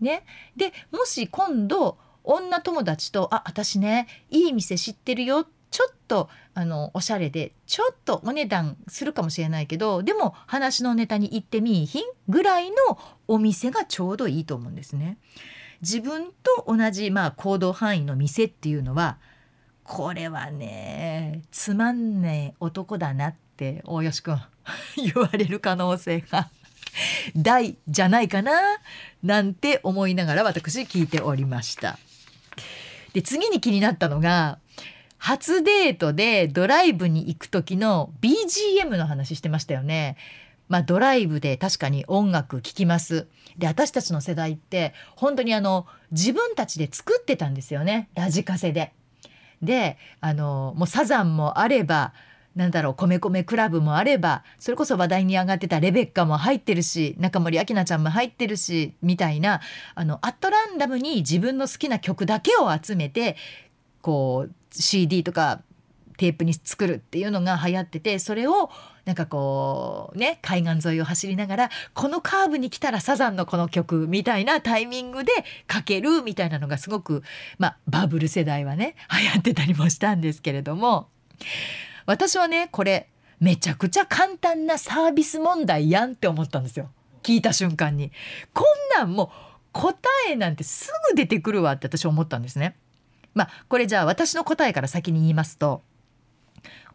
[0.00, 0.24] ね、
[0.56, 12.76] でもし今度女友達と「あ私ねいい店知ってるよ」ちょっとあのおしゃれでちょっとお値段するかもしれないけどでも話のネタに行ってみいひんぐらいの
[13.26, 15.16] お店がちょうどいいと思うんですね。
[15.82, 19.18] 自分と同じ、まあ、行動範囲の店っていうのは
[19.84, 24.40] これはねつまんねえ男だなって大吉くん
[24.96, 26.48] 言われる可能性が
[27.36, 28.52] 大じゃないかな
[29.22, 31.98] なんて思いながら私聞いておりました。
[33.12, 34.58] で次に気になったのが
[35.18, 40.16] 初デートでドライブに行く時の BGM の話してましたよね。
[40.68, 43.26] まあドライブで確かに音楽聴きます。
[43.58, 48.92] で私たちの世代って本当にあの自分たちで作ってたんですよねラジカセで。
[49.62, 52.12] であのもうサザンもあれば
[52.56, 59.60] なんだろう米米クラブもあればそれこそ話題に上がってたレベッカも入ってるし中森明菜ちゃんも入ってるしみたいな
[59.94, 63.36] あのアットランダムに自分の好きな曲だけを集めて
[64.02, 65.62] こう CD とか
[66.22, 68.70] テープに作るっていうのが流行っててそれを
[69.04, 75.32] なんかこうね海岸沿いを走りながらこのカーブに来たらサザンのこの曲みたいなタイミングで
[75.66, 77.24] かけるみたいなのがすごく
[77.58, 81.08] まあバブル世代はね流行ってたりもしたんですけれども
[82.06, 83.08] 私はねこれ
[83.40, 86.88] めちゃくちゃ簡単なサービス問題やんって思ったんですよ
[87.24, 88.12] 聞いた瞬間に
[88.54, 89.28] こんなんもう
[89.72, 92.76] 答えなんてすぐ出てくるわって私思ったんですね。
[93.34, 95.82] まあこれじゃあ私の答えから先に言いますと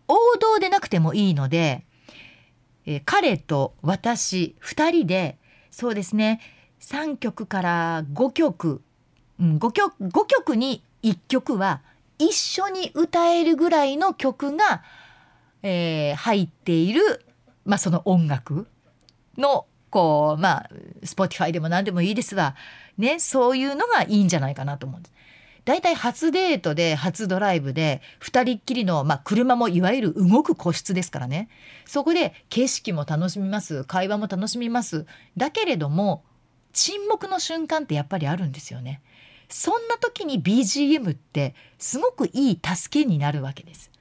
[0.07, 1.85] 王道でなくてもいいので、
[2.85, 5.37] えー彼と私2人で
[5.71, 6.39] そうですね
[6.79, 8.81] 3曲から5曲、
[9.39, 11.81] うん、5曲 ,5 曲に1曲は
[12.17, 14.83] 一緒に歌えるぐらいの曲が、
[15.63, 17.25] えー入っている、
[17.65, 18.67] まあ、その音楽
[19.37, 20.69] のこうまあ
[21.03, 22.55] Spotify でも何でもいいですわ、
[22.97, 25.16] ね、そういうのがいいんじゃないかなと思うんです。
[25.67, 31.49] だいたい初デートで初ドライブで2人っきりの、まあ、車もいわゆる動く個室ですからね。
[31.85, 33.83] そこで景色も楽しみます。
[33.83, 35.05] 会話も楽しみます。
[35.35, 36.23] だけれども
[36.71, 39.01] 沈黙の瞬間ってやっぱりあるんですよね。
[39.49, 43.91] そんな時に BGM ってすごくいい助けになるわけです。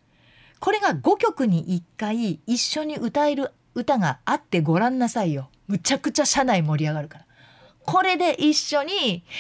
[0.61, 5.51] これが5曲に1回一緒に歌える歌があってごらんなさいよ。
[5.67, 7.26] むちゃくちゃ車内盛り上がるから。
[7.87, 9.23] これで一緒に「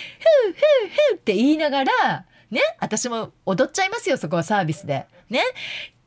[0.47, 5.07] ふうふうふう」って言いながらね私も踊っちゃいますよそこはサービスで。
[5.29, 5.43] ね。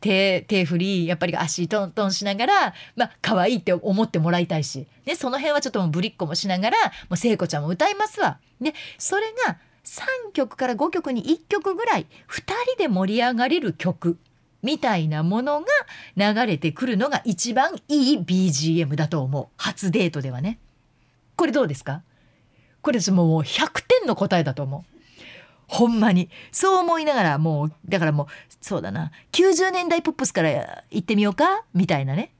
[0.01, 6.77] 手振りやっぱり足トントンしながらまあ可愛いって思ってもらいたいし、ね、その辺はちょっともうぶりっ子もしながら
[7.17, 8.39] 聖子ちゃんも歌いますわ。
[8.61, 12.41] でそれが3曲から5曲に1曲ぐらい2
[12.75, 14.17] 人で盛り上がれる曲
[14.63, 15.67] みたいなものが
[16.15, 19.47] 流れてくるのが一番いい BGM だと思う。
[19.57, 20.59] 初デートではね。
[21.35, 22.03] これどうですか？
[22.89, 24.83] これもう100点の答えだと思う。
[25.67, 26.27] ほんまに。
[26.51, 28.27] そう思いながらもうだからもう
[28.61, 29.11] そうだな。
[29.31, 31.65] 90年代ポップスから行ってみようか？
[31.75, 32.31] みたいなね。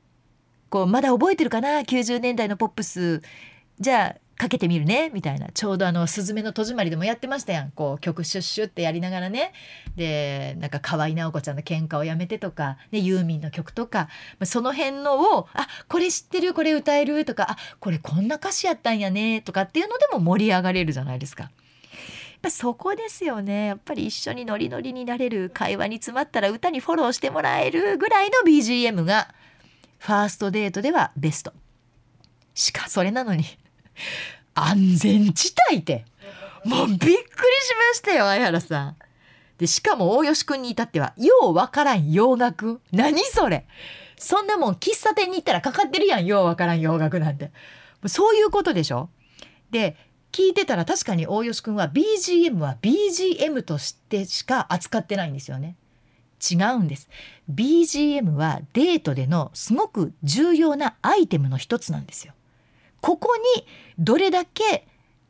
[0.72, 3.22] こうまだ覚えてるかな？90年代のポップス。
[3.80, 5.49] じゃあかけてみるねみたいな。
[5.54, 7.71] ちょうどあの「すずめの戸締まり」でもやってましたやん。
[7.71, 9.52] こう曲シュッシュってやりながらね。
[9.97, 14.08] でなんか河合直子ちゃんの「喧嘩をやめて」とか、ね、ユーミンの曲とか。
[14.45, 21.43] その辺のを「あこれ知ってるこれ歌える」とか「あこれこんな歌詞やったんやね」とかっていうのでも盛り上がれるじゃないですか。
[21.43, 21.52] やっ
[22.43, 23.65] ぱそこですよね。
[23.65, 29.36] やっぱり一緒にノリノリになれる会話に詰まったら歌にフォローしてもらえるぐらいの BGM が
[29.97, 31.52] ファーストデートではベスト。
[32.54, 33.43] しかそれなのに。
[34.54, 36.06] 安全地帯って。
[36.66, 37.24] もうびっくりし
[37.92, 38.96] ましたよ相原さん。
[39.58, 42.80] でしかも大吉くんに至ってはようわからん洋楽。
[42.92, 43.66] 何それ。
[44.18, 47.52] そんなもん喫茶店に行ったらかかってるやんようわからん洋楽なんて。
[48.08, 49.10] そういうことでしょ。
[49.72, 49.96] で
[50.32, 55.76] 聞いてたら確かに大吉くんは BGM は BGM としてしか扱ってないんですよね。
[56.40, 57.10] 違うんです。
[57.52, 62.34] BGM はデートでのすごく重要なアイテムの一つなんですよ。
[63.02, 63.66] ここに
[63.98, 64.88] どれだけ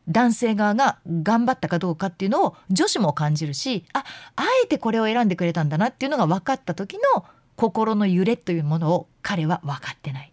[0.08, 4.04] 男性側が頑張ったかどうかっていうのを女子も感じるしあ
[4.36, 7.26] あえてこれを選んでくれたんだなっていうのが分かった時の
[7.56, 10.32] 心の揺れというものを彼は分かってない。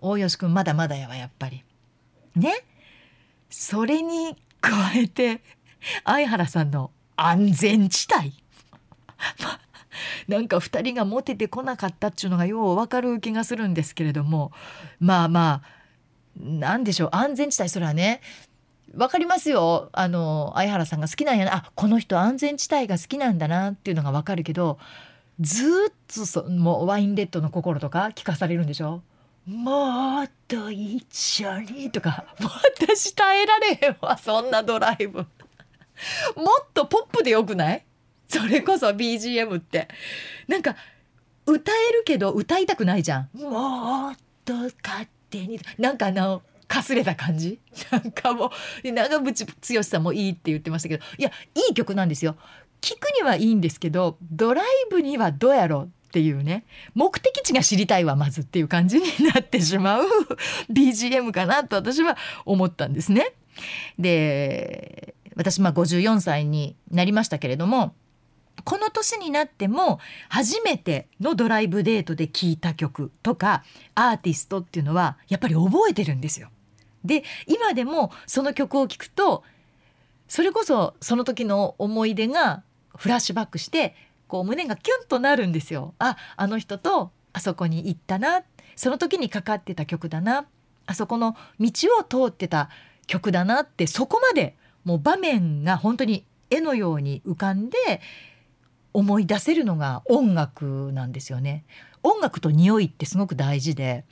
[0.00, 1.64] 大吉くんまだまだやわやっぱり。
[2.34, 2.52] ね？
[3.48, 5.40] それに加えて
[6.04, 8.32] 相原さんの安全地帯
[10.26, 14.50] なんか2人がモテてこなかったっていうのがよう分かる気がするんですけれども
[14.98, 15.83] まあまあ
[16.38, 17.08] 何でしょう？
[17.12, 18.20] 安全地帯それはね。
[18.92, 19.88] 分かりますよ。
[19.92, 21.54] あの相原さんが好きなんやな。
[21.56, 24.78] あこの人安全地帯が好きなんだなっていうのが分かるけど
[25.40, 29.02] ずっとそもうワインレッドの心とか聞かされるんでしょ？
[29.46, 35.18] もうと一緒にとか私耐えられへんわそんなドライブ。
[35.18, 35.26] もっ
[36.72, 37.84] とポップでよくない？
[38.28, 39.88] それこそ BGM って。
[40.48, 40.76] なんか
[41.46, 43.38] 歌えるけど歌いたくないじゃん。
[43.38, 45.08] もっと勝
[45.38, 47.58] 手になんかあのかすれた感じ？
[47.90, 48.50] なんかも
[48.82, 52.36] う長渕剛さんもいいって言ってましたけどいやいい曲なんですよ
[52.80, 56.64] 聞くにはいいんですけどドライブにはどうやろうっていうね
[56.94, 59.04] 目的地が知りたいわまずっていう感じに
[59.34, 60.06] なってしまう
[60.70, 63.32] BGM かなと私は思ったんですね。
[63.98, 67.94] で私まあ54歳になりましたけれども
[68.62, 69.98] この年になっても
[70.28, 76.50] 初めてのドライブデートで聴いた曲とかアーティストっていうのはやっぱり覚えてるんですよ。
[77.04, 79.42] で今でもその曲を聴くと
[80.28, 82.62] それこそその時の思い出が
[82.96, 83.94] フラッシュバックして
[84.28, 85.94] こう胸がキュンとなるんですよ。
[85.98, 88.42] ああの人とあそこに行ったな
[88.76, 90.46] その時にかかってた曲だな
[90.86, 92.70] あそこの道を通ってた
[93.06, 98.00] 曲だなってそこまでもう場面が本当に絵のように浮かんで
[98.94, 101.64] 思い出せるのが音楽なんですよね。
[102.02, 104.04] 音楽と匂いってすごく大事で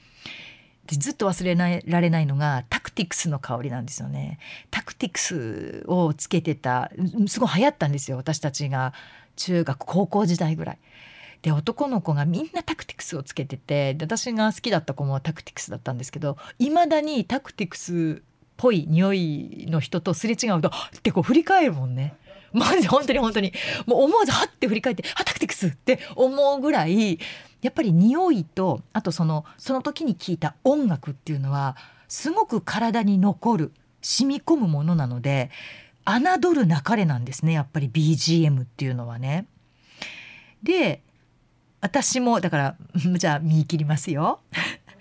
[0.87, 4.39] ずっと忘れないられないのがタクティクスの香りなんですよね。
[4.71, 6.91] タクティクスをつけてた
[7.29, 8.93] すごい流行ったんですよ私たちが
[9.37, 10.79] 中学高校時代ぐらい。
[11.43, 18.25] で男の子がみんなタクティクスをつけててで私が好きだった子もタクティクスだったんですけどいまだにタクティクスっ
[18.57, 22.15] ぽい匂いの人とすれ違うとってこう振り返るもんね。
[22.53, 23.53] マジ本当に本当に
[23.87, 27.19] もう思わずハッて振り返って「あタクティクス!」って思うぐらい
[27.63, 31.77] やっぱり匂いとあとそのその時に聴いた音楽っていうのは
[32.09, 33.73] すごく体に残る
[34.03, 35.51] 染み込むものなので
[36.05, 39.47] 侮るなかれなんですねやっぱり BGM っていうのはね。
[40.63, 41.03] で
[41.81, 42.77] 私もだから
[43.19, 44.41] じゃあ見切りますよ。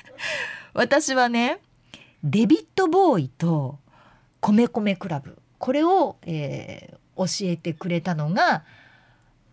[0.73, 1.59] 私はね
[2.23, 3.79] デビッド・ボーイと
[4.39, 8.63] 米米クラブこれを、えー、教えてくれたのが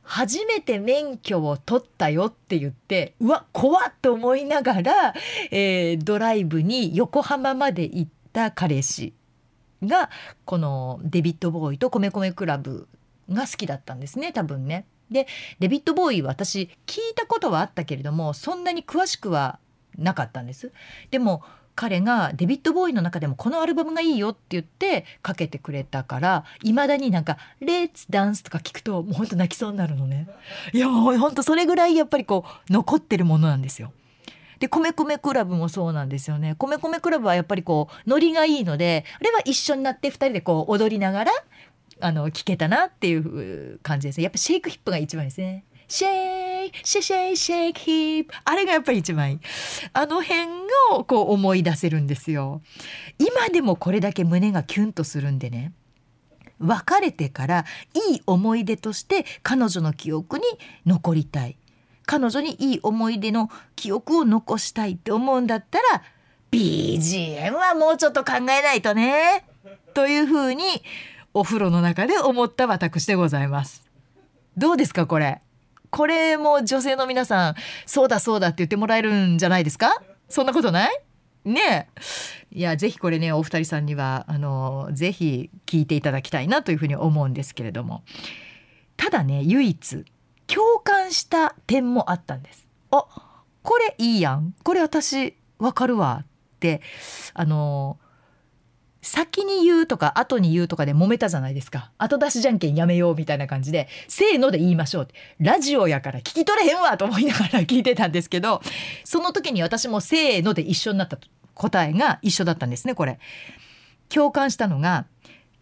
[0.02, 5.14] 初めて免許を取ったよって言ってうわ怖っと思いながら、
[5.50, 9.12] えー、ドライブに横浜まで行った彼氏
[9.84, 10.08] が
[10.46, 12.88] このデビッド・ボーイと米米クラブ
[13.30, 14.86] が好きだったんですね多分ね。
[15.10, 15.26] で
[15.58, 19.58] デビッド・ボーイ私聞いたことはあったけれどもそんなに詳しくは
[19.96, 20.72] なかったんです。
[21.10, 21.42] でも
[21.78, 30.26] 彼がデビッド・ボーイの中でもこのアルバムがいいよって言ってかけてくれたからいまだになんか「レッツダンス」とか聞くともうほんと泣きそうになるのね。
[30.72, 33.92] いやもうほんとそれぐらいやっぱりこう残ってるものなんですよ。
[34.58, 36.56] で米米クラブもそうなんですよね。
[36.58, 41.32] 米米クラブはやっぱりこうノリがいいのであれは一緒になって2人でこう踊りながら
[42.00, 44.24] あの聞けたなっていう感じですね。
[44.24, 45.62] やっぱシェイクヒップが一番ですね。
[45.88, 49.40] シェイシェシェイシェイヒップあれがやっぱり一番いい
[49.94, 50.48] あの辺
[50.92, 52.60] をこう思い出せるんですよ。
[53.18, 55.72] 今でもこれだけ胸がキュンとするんでね。
[56.60, 57.64] 別れてから
[58.10, 60.44] いい思い出として彼女の記憶に
[60.86, 61.56] 残りたい。
[62.04, 66.02] 彼女にいい思い出の記憶を残したいって思うんだったら
[66.50, 69.44] BGM はもうちょっと考えないとね。
[69.94, 70.64] というふうに
[71.34, 73.88] お風呂の中で思った私でございます。
[74.56, 75.40] どうですかこれ？
[75.90, 77.54] これも女性の皆さん
[77.86, 80.02] そうだそうだって言ってもらえるんじゃないですか？
[80.28, 81.02] そんなことない？
[81.44, 81.88] ね
[82.50, 88.02] いやぜひこれねお二人さんにはあのぜひ聞いていただきたいなというふうに思うんですけれども。
[88.96, 90.04] ただね唯一
[90.46, 92.66] 共感した点もあったんです。
[92.90, 93.04] あ
[93.62, 94.54] これいいやん。
[94.64, 96.26] これ私わかるわっ
[96.58, 96.82] て
[97.34, 97.98] あの
[99.08, 101.90] 先に言うとか後に言うとかで揉めたじゃないですか。
[101.96, 103.88] 後出しじゃんけんやめようみたいな感じで。
[104.06, 105.14] せーので言いましょうって。
[105.40, 108.60] ラジオやから聞き取れへんわと思いながら聞いてたんですけど
[109.04, 111.18] その時に私もせーので一緒になった
[111.54, 113.18] 答えが一緒だったんですねこれ。
[114.10, 115.06] 共感したのが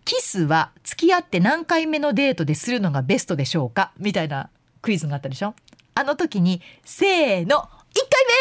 [0.05, 4.51] キスは付き合って何回目のデートでするのがベストでしょうかみたいな
[4.83, 5.55] クイズがあったでしょ。
[5.95, 7.69] あの時にせーの1回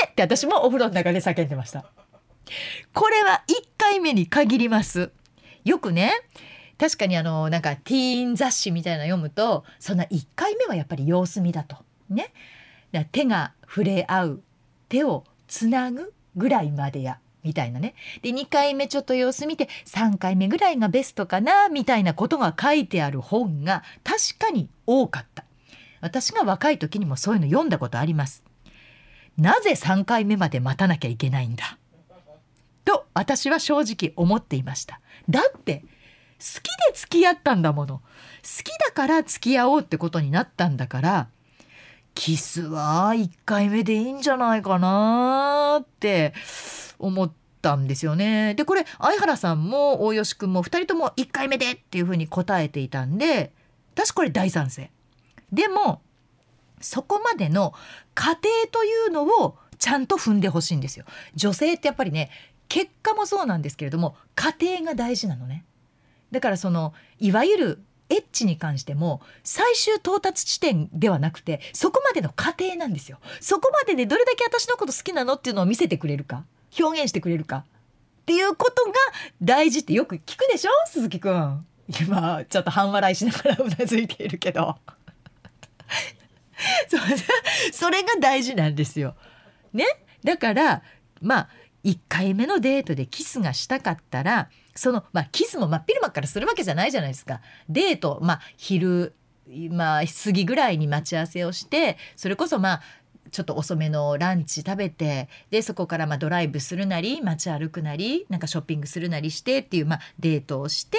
[0.04, 1.86] 目って私もお風呂の中で叫んでました。
[2.94, 5.12] これは1回目に限ります。
[5.64, 6.12] よくね
[6.78, 11.78] 確かにあのなんかティーン雑誌みたいなの読むとそんな1回目はやっぱり様子見だと。
[12.10, 12.34] ね。
[12.92, 14.44] だ手が触れ合う
[14.90, 17.96] 手をつなぐぐらいまでやみたいなね。
[18.22, 25.46] で2回目ちょっと様子見て3回目ぐらいがベストかなみたいなことが書いてある本が確かに多かった。
[26.02, 28.44] 私が若い時にもそういうの読んだことあります。
[29.38, 31.78] なぜ3回目まで待たなきゃいけないんだ？
[32.86, 35.84] と私は正直思っていましただって
[36.40, 41.28] 好きで付き合ったんだもの好きだから付き合おうってことになったんだから
[42.14, 46.34] キスは1回目でいいんじゃないかなって
[46.98, 47.32] 思っ
[47.62, 48.56] たんですよね。
[48.56, 53.52] でこれ相原さんも大吉くんも2人とも1回目でっていうふうに答えていたんで
[53.94, 54.90] 私これ大賛成。
[55.52, 56.02] でも
[56.80, 57.74] そこまでの
[58.14, 61.06] 過程というのをちゃんと踏んでほしいんですよ。
[61.36, 62.32] 女性ってやっぱりね
[62.68, 65.64] 結果もそうなんですけれども過程が大事なのね。
[66.32, 73.20] だからそのいわゆるエッチに関しても最終到達地点ではなくてそこまでの過程なんですよ。
[73.40, 76.44] そこまででどれだけ私のこと好きなのっていうのを見せてくれるか
[76.80, 78.94] 表現してくれるかっていうことが
[79.42, 80.72] 大事ってよく聞くでしょ？
[80.88, 81.66] 鈴木くん。
[82.02, 84.76] 今ちょっと半笑いしながらうなずいているけど
[86.90, 86.98] そ
[87.78, 89.16] それが大事なんですよ。
[89.74, 89.86] ね？
[90.24, 90.82] だから
[91.22, 91.50] まあ
[91.86, 97.40] 1回目のデートでキスがしたかったらその、まあ、キスも真っ昼間からするわけじゃないじゃないですか。
[97.70, 99.14] デート、まあ、昼
[99.70, 102.82] まあ過ぎぐらいに待ち合わせをしてそれこそまあ
[103.32, 110.98] ちょっと遅めのランチ食べてでそこからまドライブするなり街歩くなりなんかショッピングするなりしてっていう、まあ、デートをして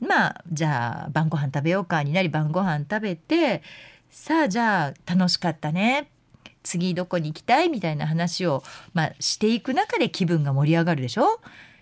[0.00, 3.62] まあじゃあ晩ご飯食べようかになり晩ご飯食べて
[4.10, 6.10] さあじゃあ楽しかったね
[6.62, 11.40] 次どこに行きたいみたいな話を、まあ、していく中で気分が盛り上がるでしょ？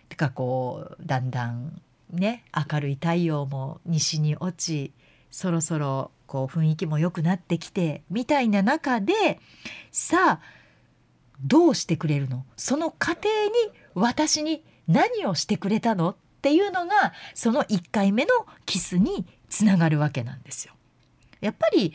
[0.09, 4.93] てかこうだんだんね明るい太陽も西に落ち
[5.31, 9.41] そろそろこう雰囲気も良くなってきてみたいな中で
[9.91, 10.41] さあ
[11.41, 12.45] どうしてくれるの？
[12.57, 16.11] その過程に私に何をしてくれたの？
[16.11, 18.31] っていうのがその1回目の
[18.66, 20.74] キスにつながるわけなんですよ。
[21.41, 21.93] やっぱり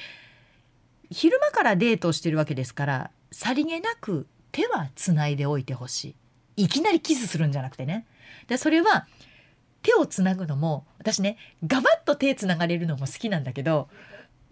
[1.11, 6.15] 昼間からデートをしてるわけですからさりげなく手はつないでおいてほし
[6.57, 6.63] い。
[6.63, 8.05] いきなりキスするんじゃなくてね。
[8.47, 9.07] でそれは
[9.81, 13.89] 手をつなぐのも私ねガバッと手つながれるのも好きなんだけど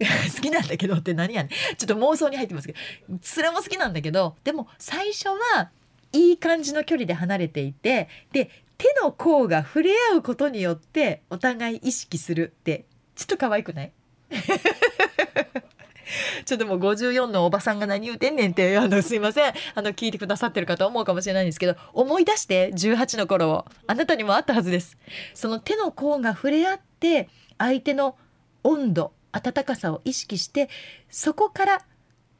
[0.34, 1.76] 好きなんだけどって何やねん。
[1.76, 2.72] ちょっと妄想に入ってますけ
[3.08, 5.70] どそれも好きなんだけどでも最初は
[6.12, 13.92] いい感じの距離で離れていてで手の甲が触れ合うことによってお互い意識するってちょっと可愛くない？
[16.44, 19.52] ちょっともう54のおばさんが何言うてんねんって あのすいません。
[19.74, 24.96] あの聞いてくださってる方思うかもしれないんですけど思い出して18の頃をあなたにもあったはずです。
[25.34, 28.16] その手の甲が触れ合って相手の
[28.62, 30.68] 温度温かさを意識して
[31.08, 31.82] そこから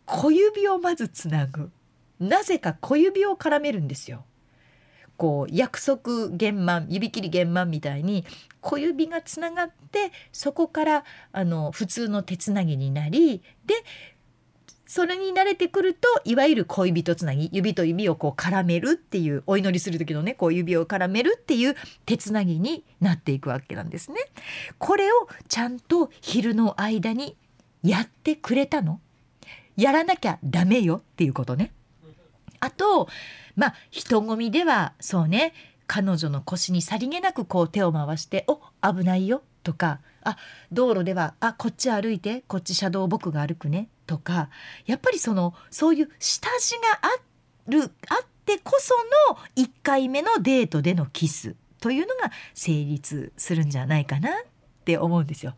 [0.07, 1.71] 小指をまずつなぐ。
[2.19, 4.25] なぜか小指を絡めるんですよ。
[5.21, 8.25] こう約束玄満指切り玄満みたいに
[8.63, 13.75] 小指がつながってそこからあの普通の手つなぎになりで
[14.87, 24.23] それに慣れてくるといわゆる恋人つなぎ指と指をこう絡めるっていうお祈りする時のねこう指を絡めるっていう手つなぎになっていくわけなんですね。
[24.79, 27.37] これをちゃんと昼の間に
[27.83, 29.01] やってくれたの？
[29.77, 31.73] やらなきゃダメよっていうことね。
[32.63, 33.09] あと
[33.61, 35.53] まあ人混みではそうね
[35.87, 40.39] 彼女の腰にさりげなくこう手を回して「お危ないよ」とか「あ
[40.73, 44.49] 道路ではあこっち歩いてこっち車道僕が歩くね」とか
[44.87, 48.95] やっぱりそのそういう下地があるあってこそ
[49.29, 54.33] の1回目のデートでのキスというのが成立するんじゃないかなっ
[54.87, 55.55] て思うんですよ。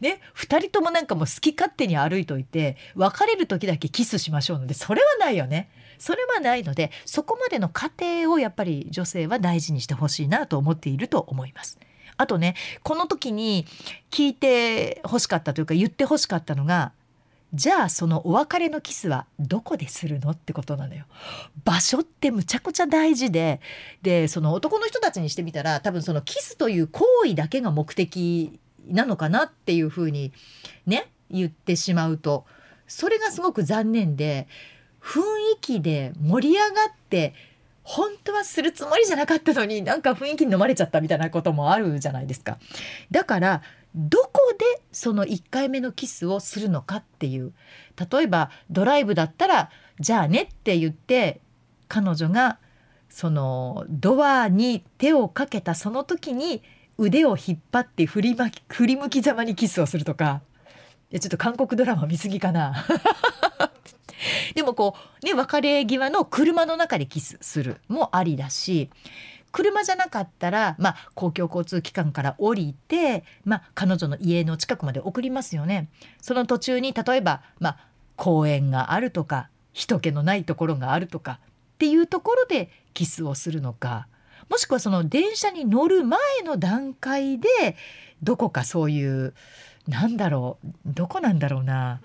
[0.00, 5.70] ね、2人ともなんかもう好き勝手に歩いといて別れる時だけキスしましょうのでそれはないよね。
[6.00, 11.78] それはないのでそこまでの過程をやっぱり女性は大事にしてほしいなと思っていると思います。
[12.16, 13.66] あとねこの時に
[14.10, 16.92] 聞いてほしかったというか言ってほしかったのが
[17.52, 21.04] じゃあそのお別れのキスはどこでするのってことなのよ。
[21.64, 23.60] 場所ってむちゃくちゃ大事で
[24.02, 30.32] でその男の人たちにしてみたら多分そのキスという行為だけが目的なのかなっていうふうに
[30.86, 32.46] ね言ってしまうと
[32.86, 34.48] それがすごく残念で
[35.02, 35.22] 雰囲
[35.60, 37.34] 気で盛り上がって
[37.82, 42.58] 本当はするつもりじゃなかったのになんか雰囲気に飲まれちゃったみたいなこともあるじゃないですか。
[43.10, 43.62] だから
[43.94, 47.52] どこでその1回目のキスをするのかっていう。
[48.10, 51.40] 例えばドライブだったらじゃあねって言って
[51.88, 52.58] 彼女が
[53.08, 56.62] そのドアに手をかけたその時に
[56.96, 60.42] 腕を引っ張って振りまき振り向きざまにキスをするとか。
[61.10, 62.86] いやちょっと韓国ドラマ見すぎかな。
[64.54, 68.90] でもこうね別れ際の車の中でキスするもありだし
[69.52, 75.88] 車じゃなかったら、まあ、公共交通機関から降りて、まあ、彼女の家の近くまで送りますよね。
[76.20, 77.76] その途中に例えば、まあ、
[78.14, 84.06] 公園があるとか人気のないところがあるとかっていうところでキスをするのか
[84.48, 87.48] もしくはその電車に乗る前の段階で
[88.22, 89.32] どこかそういう
[89.88, 92.00] なんだろうどこなんだろうな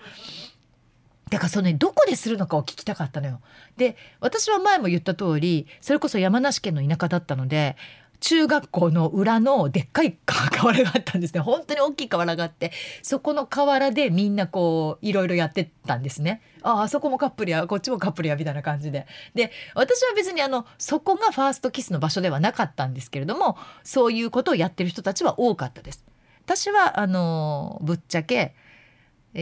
[1.30, 3.40] だからそのねどこでするのかを聞きたかったのよ。
[3.76, 7.76] で私は前も言った通りそれこそ山梨県の田舎だったので
[8.20, 11.40] 中学校の裏のでっかい河原があったんですね。
[11.40, 12.72] 本当に大きい河原があって
[13.02, 16.42] そこの河原でみんなこういろいろやってたんですね。
[16.62, 19.06] ああそこもカップルやこっちもカップルやみたいな感じで。
[19.34, 26.04] で私は別にあのそこがファーストキスの場所ではなかったんですけれどもそういうことをやってる人たちは多かったです。
[26.44, 28.54] 私はあのぶっちゃけ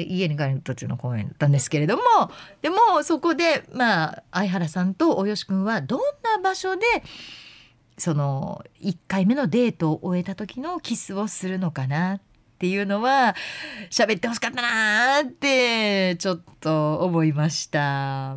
[0.00, 2.02] 家に帰る途中の公園だったんですけれども
[2.62, 6.82] でもそこでまあ相原さんとおよしくんはどんな場所で
[7.96, 12.20] その1回目のデートを終えた時のキスをするのかなっ
[12.58, 13.34] ていうのは
[13.90, 18.36] 喋ってほしかったなってちょっと思いました。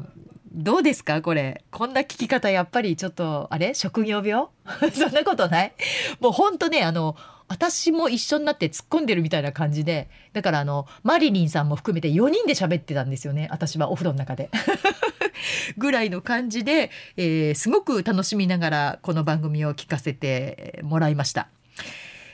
[0.52, 1.22] どうですか？
[1.22, 1.64] これ。
[1.70, 3.74] こんな聞き方やっぱりちょっとあれ？
[3.76, 4.48] 職業病？
[4.94, 5.74] そんなことない？
[6.20, 7.16] もうほんとねあの
[7.48, 14.50] 私も一緒になって突っ込んでるみたいな感じでだからあのマリリンさんも含めて4人で喋ってたんですよね私はお風呂の中で。
[15.78, 21.50] ぐらいの感じで、えー、すごく楽しみながらこの番組を聞かせてもらいました。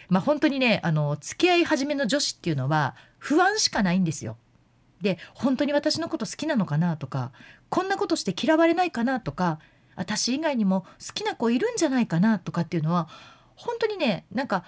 [0.10, 4.38] まあ本当にねあの付き合い始めの女子っていうのは不安しかないんですよ。
[5.02, 7.32] で本当に私のこと好きなのかなとか
[7.70, 9.60] こんなことして嫌われないかなとか
[9.96, 13.10] 私以外にも好きな子いるんじゃないかなとかっていうのは
[13.56, 14.64] 本当にねなんか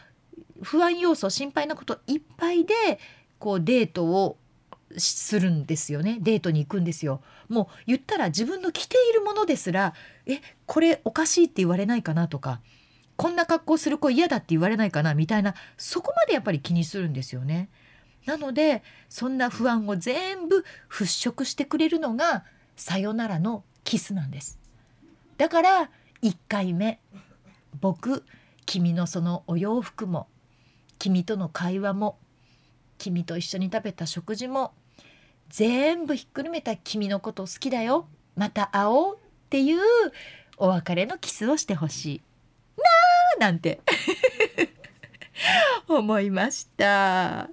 [0.61, 2.73] 不安要素心配なこといっぱいで
[3.39, 4.37] こうデートを
[4.97, 9.93] するんですよねデートに行くんですよもう言ったら自分の着ているものですら
[10.25, 12.61] えこれおかしいって言われないかなとか
[13.17, 17.69] こんな格好する子嫌だって言われないかなみたいなそこまでやっぱり気にするんですよね。
[18.25, 22.43] なのでそんな不安を全部払拭してくれるのが
[22.75, 24.59] さよならのキスなんです。
[25.37, 25.89] だから
[26.23, 26.99] 1回目
[27.79, 28.25] 僕
[28.65, 30.27] 君のそのお洋服も
[30.99, 32.17] 君との会話も
[32.97, 34.73] 君と一緒に食べた食事も
[35.49, 38.07] 全部ひっくるめた君のこと好きだよ。
[38.35, 39.19] また会おうっ
[39.49, 39.79] ていう
[40.57, 42.21] お別れのキスをしてほしい。
[42.77, 43.81] なーなんて。
[45.87, 47.49] 思いました。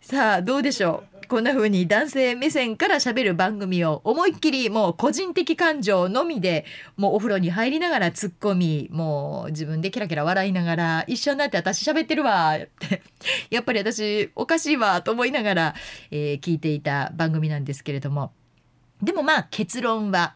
[0.00, 1.13] さあどうでしょう？
[1.28, 6.64] こんな風に男性目線から喋る番組を思いっきりもう個人的感情のみで
[6.96, 13.02] もうお風呂に入りながら突っ込みもう自分でキラキラ笑いながら一緒になって私喋ってるわって
[13.50, 15.74] やっぱり私おかしいわと思いながら、
[16.10, 18.32] えー、聞いていた番組なんですけれども
[19.02, 20.34] でもまあ結論は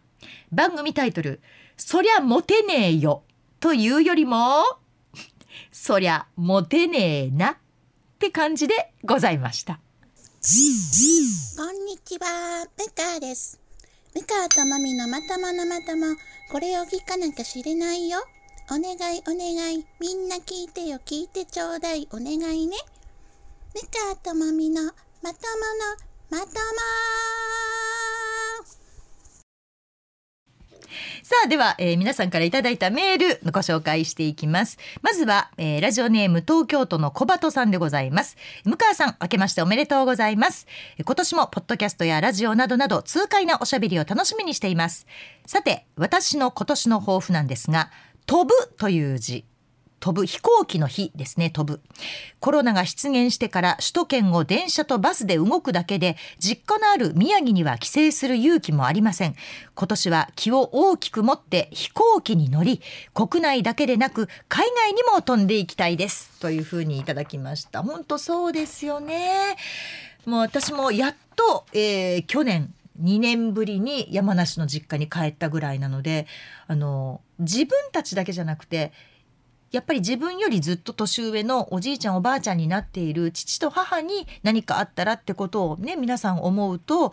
[0.52, 1.40] 番組タイトル
[1.76, 3.22] 「そりゃモテねえよ」
[3.60, 4.62] というよりも
[5.72, 7.56] 「そりゃモテねえな」っ
[8.18, 9.80] て感じでございました。
[11.56, 13.58] こんにちは、ムカです。
[14.14, 16.14] ムカとマミのまとものまとも、
[16.52, 18.20] これを聞かなきゃ知れないよ。
[18.70, 22.76] お願いお願い、みんな聞いてよ、聞いてちょうだい、お願いね。
[23.74, 23.80] ム
[24.14, 25.32] カとマミのまとも
[26.30, 26.52] のまとも
[31.22, 34.78] さあでは、えー皆さんからいただいたメールご紹介していきます。
[35.02, 38.36] まずは、えーラジオネーム東京都の小鳩さんでございます。
[38.64, 40.66] 向川さん明けましておめでとうございます。
[40.98, 45.06] え今年もポッドキャストやラジオなどなど痛快なおしゃべりを楽しみにしています。
[45.46, 47.90] さて私の今年の抱負なんですが
[48.26, 49.44] 飛ぶという字。
[50.00, 51.80] 飛ぶ飛行機の日ですね飛ぶ。
[52.40, 59.34] コロナが出現してから首都圏を電車とバスで動くだけで実家のある宮城には帰省する勇気もありません。
[59.74, 62.80] 今年は気を大きく持って飛行機に乗り
[63.14, 66.38] 国内だけでなく海外にも飛んでいきたいです。
[66.40, 67.82] というふうにいただきました。
[67.82, 69.56] 本当そうですよね。
[70.26, 76.26] もう私もやっと、えー去年2年ぶりに山梨の実家に帰ったぐらいなので
[76.66, 78.92] あの自分たちだけじゃなくて
[79.70, 87.12] やっぱり自分よりずっと年上のおじいちゃんおばあちゃんになっている父と母に何かあったらってことをね皆さん思うと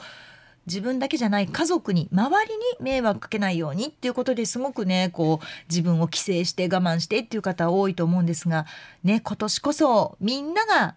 [0.65, 8.65] 自分だけじゃない家族に周りに迷惑かけないようにっていうことですごくねこう自分を規制して我慢してっていう方多いと思うんですが
[9.03, 10.95] ね今年こそみんなが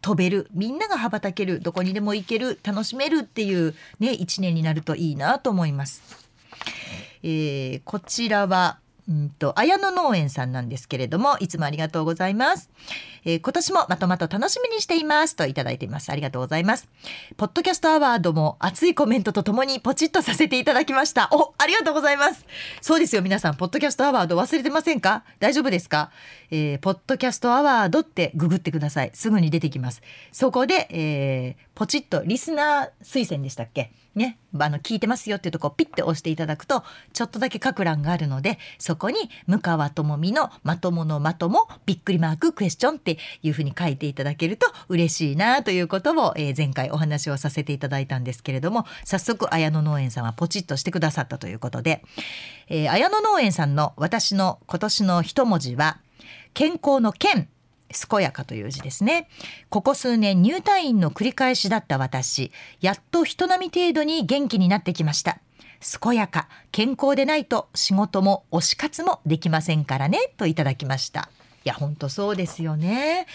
[0.00, 6.02] 飛べるみんなが羽ばたけるどこにでも行ける楽しめるっていうね一年になるといいなと思います。
[7.22, 12.70] えーこちらはうんと綾野農園さんなんですけれどもいつもありがとうございます、
[13.24, 16.10] えー今年もまとまと楽しみにしていますといただいています。
[16.10, 16.88] ありがとうございます。
[17.36, 21.28] ポッドキャストアワードも熱いコメントとともにポチッとさせていただきました。
[21.32, 22.46] おありがとうございます。
[22.80, 23.56] そうですよ皆さん。
[23.56, 25.24] ポッドキャストアワード忘れてませんか？
[25.40, 26.10] 大丈夫ですか、
[26.50, 29.10] えーポッドキャストアワードってググってください。
[29.14, 30.02] すぐに出てきます。
[30.32, 33.90] そこで、えーポチッとリスナー推薦でしたっけ？
[34.14, 39.16] ね、あの聞いてますよっていうとこをピッて押していただくとちょっとだけ書く欄があるのでそこに
[39.48, 52.04] 「向川智美のまとものまともびっくりマーククエスチョン」っていうふうに書いていただけると嬉しいなということを、えー前回お話をさせていただいたんですけれども早速綾野農園さんはポチッとしてくださったということで、
[52.68, 55.98] えー綾野農園さんの私の今年の一文字は
[56.52, 57.48] 健康の健
[57.94, 59.28] 健やかという字ですね。
[59.68, 65.38] ここ数年入退院の繰り返しだった私やっと人並み程度に元気になってきました。
[66.00, 71.28] 健やか健康でないと仕事も推し活もできませんからねといただきました。
[71.64, 73.26] いや本当そうですよね。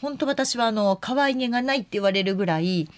[0.00, 2.88] 本当私はあの可愛げがないって言われるぐらい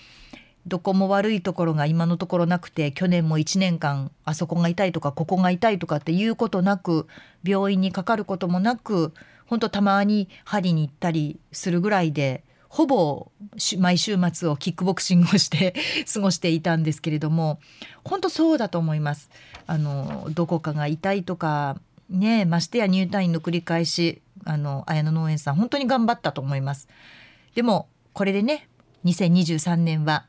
[0.67, 7.07] どこも悪いところが今のところなくて去年も1年間あそこが痛いとかここが痛いとかっていうことなく
[7.45, 9.15] 病院にかかることもなく
[9.49, 13.33] 本当たまに針に行ったりするぐらいでほぼ
[13.79, 15.75] 毎週末をキックボクシングをして
[16.13, 17.59] 過ごしていたんですけれども
[18.05, 19.31] 本当そうだと思います。
[19.67, 21.79] あのどこかが痛いとか
[22.09, 26.89] ねましてや入退院の繰り返しあの綾野農園さん本当に頑張ったと思います。
[27.55, 28.69] でもこれでね
[29.05, 30.27] 2023年は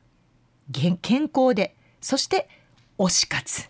[0.72, 2.47] 健康でそして
[2.97, 3.70] 推し活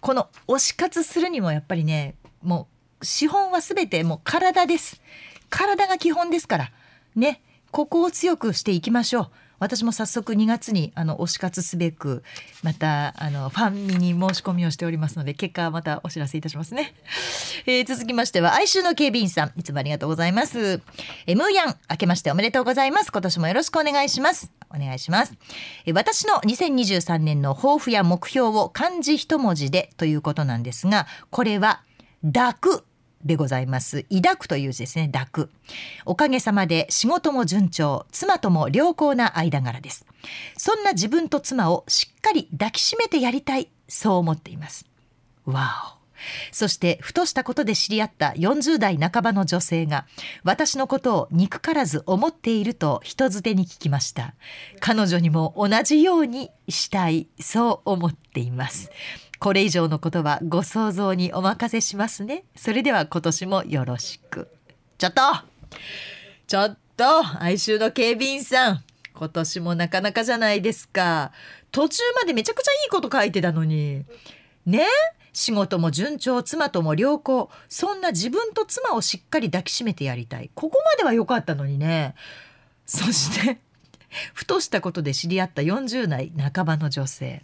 [0.00, 2.71] この推し活するにもやっぱりねもう
[3.02, 5.00] 資本は全てもう体です。
[5.50, 6.72] 体が基本ですから。
[7.14, 7.42] ね。
[7.70, 9.30] ここを強くしていきましょう。
[9.62, 12.24] 私も早速2月にあの推し活すべく
[12.64, 16.94] またあのファンミに申し込みをしておりますので結果はまたお知らせいたしますね、
[17.66, 19.52] えー続きましては哀愁の警備員さん。
[19.56, 20.80] いつもありがとうございます。
[21.26, 23.12] えムーヤン明けましておめでとうございます。
[23.12, 24.50] 今年もよろしくお願いします。
[24.74, 25.34] お願いします。
[25.86, 31.82] え私の2023年の抱負や目標を漢字一文字でということなんですがこれは
[32.24, 32.84] 抱く
[33.24, 34.04] でございます。
[34.12, 35.08] 抱くという字ですね。
[35.12, 35.50] 抱く。
[36.04, 38.06] おかげさまで仕事も順調。
[38.12, 40.06] 妻とも良好な間柄です。
[40.56, 43.68] そんな自分と妻をしっかり抱きしめてやりたい。
[43.88, 44.86] そう思っています。
[45.44, 46.02] わお。
[46.52, 50.06] そしてふとしたことで知り合った40代半ばの女性が
[50.44, 54.34] 私のことを憎からず思っていると人づてに聞きました。
[54.80, 57.28] 彼女にも同じようにしたい。
[57.40, 58.90] そう思っています。
[59.42, 62.44] これ以上のことはご想像にお任せしますね。
[62.54, 64.46] それでは今年もよろしく。
[64.98, 65.20] ちょっと！
[66.46, 67.04] ちょっと！
[67.40, 68.84] 哀愁の警備員さん。
[69.12, 71.32] 今年もなかなかじゃないですか。
[71.72, 74.04] 途中までめちゃくちゃいいこと書いてたのに。
[74.64, 74.86] ね？
[75.32, 77.50] 仕事も順調妻とも良好。
[77.68, 80.52] そんな自分と妻をしっかり抱きしめてやりたい。
[80.54, 82.14] ここまでは良かったのにね。
[82.86, 83.58] そして
[84.34, 87.42] ふとしたことで知り合った40代半ばの女性。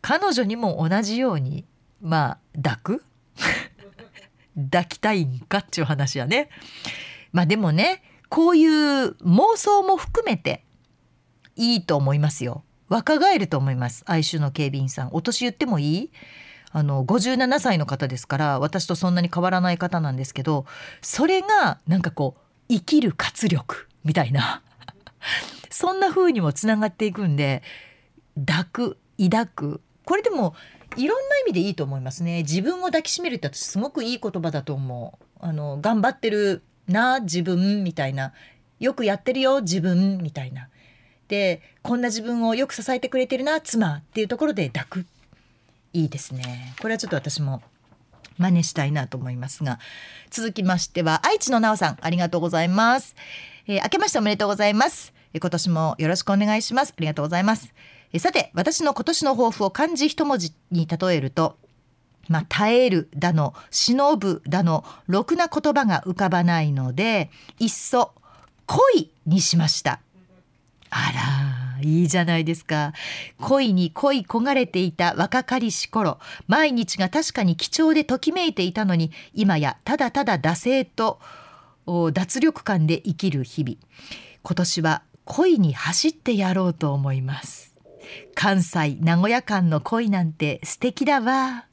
[0.00, 1.64] 彼女にも同じように
[2.00, 3.04] まあ抱く？
[4.70, 6.48] 抱きたいんかっちゅう話やね。
[7.32, 10.64] まあでもねこういう妄想も含めて
[11.56, 12.64] いいと思いますよ。
[12.88, 15.08] 若返ると思います哀愁の警備員さん。
[15.12, 16.10] お年言ってもいい？
[16.70, 20.66] あの57歳の方ですから私とそんなに変わらない方なんですけど
[21.02, 24.62] それがなんかこう生きる活力みたいな。
[25.70, 27.62] そんな風にもつながっていくんで
[28.46, 29.80] 抱く抱く。
[30.04, 30.54] これでも
[30.96, 32.42] いろんな意味でいいと思いますね。
[32.42, 35.24] 自分を抱きしめるって私すごくいい言葉だと思う。
[35.40, 38.32] あの頑張ってるな自分みたいな。
[38.80, 40.68] よくやってるよ自分みたいな。
[41.28, 45.06] でこんな自分をよく支えてくれてるな妻っていうところで抱く。
[45.92, 46.74] いいですね。
[46.80, 47.62] これはちょっと私も
[48.36, 49.78] 真似したいなと思いますが。
[50.30, 53.14] 続きましては愛知のなおさんありがとうございます、
[53.68, 56.92] えー明けましておめでとうございます、今年もよろしくお願いします。
[56.98, 57.72] ありがとうございます、
[58.14, 61.58] えさて私の今年の抱負を漢字一文字に例えると
[62.28, 68.12] まあ、耐えるだの忍ぶだのろくな言葉が浮かばないのでいっそ
[68.66, 70.00] 恋にしました。
[70.88, 72.94] あらいいじゃないですか。
[73.40, 81.20] 恋に恋焦がれていた若かりし頃毎日が確かに貴重でときめいていたのに今やただただ惰性と
[82.12, 83.76] 脱力感で生きる日々。
[84.42, 87.73] 今年は恋に走ってやろうと思います。
[88.34, 91.66] 関西名古屋間の恋なんて素敵だわ。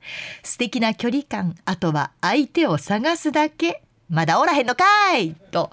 [0.43, 3.83] 素敵な距離感あとは相手を探すだけ。
[4.09, 4.83] まだおらへんのか
[5.17, 5.33] い！
[5.51, 5.71] と。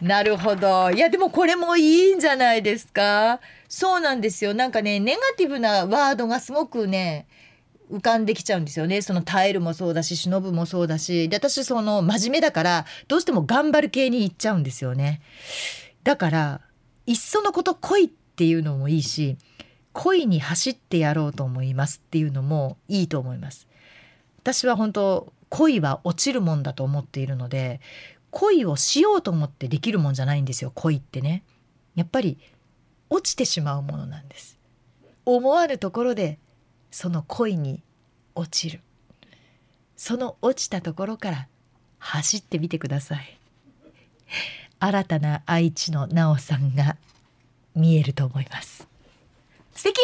[0.00, 0.90] なるほど。
[0.90, 3.40] いやでもこれもいいんじゃないですか。
[3.68, 4.54] そうなんですよ。
[4.54, 7.26] なんかねネガティブなワードがすごくね
[7.90, 9.00] 浮かんできちゃうんですよね。
[9.00, 11.28] その耐えるもそうだし忍ぶもそうだし。
[11.28, 15.22] で私その真面目だからどうしても頑張る系にいっちゃうんですよね。
[16.04, 16.60] だから
[17.06, 19.38] いっそのこと恋っていうのもいいし
[19.98, 23.66] 恋に走ってやろうと思いますっていうのもいいと思います。
[24.42, 27.80] 私は本当恋は落ちるもんだと思っているので
[28.30, 31.44] 恋をしようと思ってできるもんじゃないんですよ恋ってね。
[31.94, 32.36] やっぱり
[33.08, 34.58] 落ちてしまうものなんです。
[35.24, 36.38] 思わぬところで
[36.90, 37.82] その恋に
[38.34, 38.82] 落ちる。
[39.96, 41.48] その落ちたところから
[42.00, 43.38] 走ってみてください。
[44.78, 46.98] 新たな愛知の奈緒さんが
[47.74, 48.86] 見えると思います。
[49.76, 49.96] 素敵。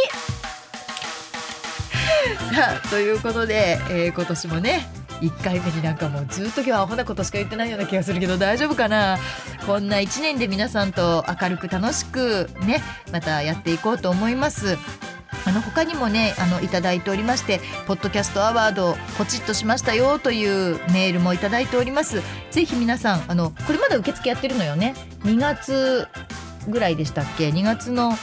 [2.54, 4.86] さあということで、えー、今年もね
[5.20, 9.18] 1回目になんかもうずっと今日はアホなことしか言ってないような気がするけど大丈夫かな？
[9.66, 14.78] こんな1年で皆さんと明るく楽しくねまたやっていこうと思います。
[15.44, 22.22] あの他にもねあのいただいておりましてポッドキャストアワードポチッとしましたよというメールもいただいております。
[22.52, 24.94] ぜひ皆さんあのこれまだ受付やってるのよね
[25.24, 26.06] ？2月
[26.68, 28.16] ぐらいでしたっけ？2月の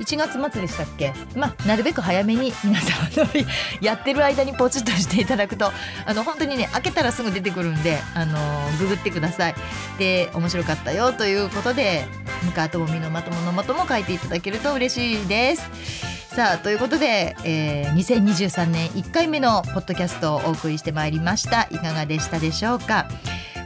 [0.00, 1.12] 1月末でしたっけ？
[1.36, 3.10] まあなるべく早めに皆さん
[3.84, 5.70] やってる間にポチッとしていただくと
[6.06, 8.38] あの本当にね開けたらすぐ出てくるんであの
[8.78, 9.54] ググってください。
[9.98, 12.06] で面白かったよということで
[12.44, 16.19] 向川智美のまとものまとも書いていただけると嬉しいです。
[16.34, 21.62] さあということで、えー、2023年1回目のポッドキャストをお送りしてまいりました。
[21.72, 23.08] いかがでしたでしょうか？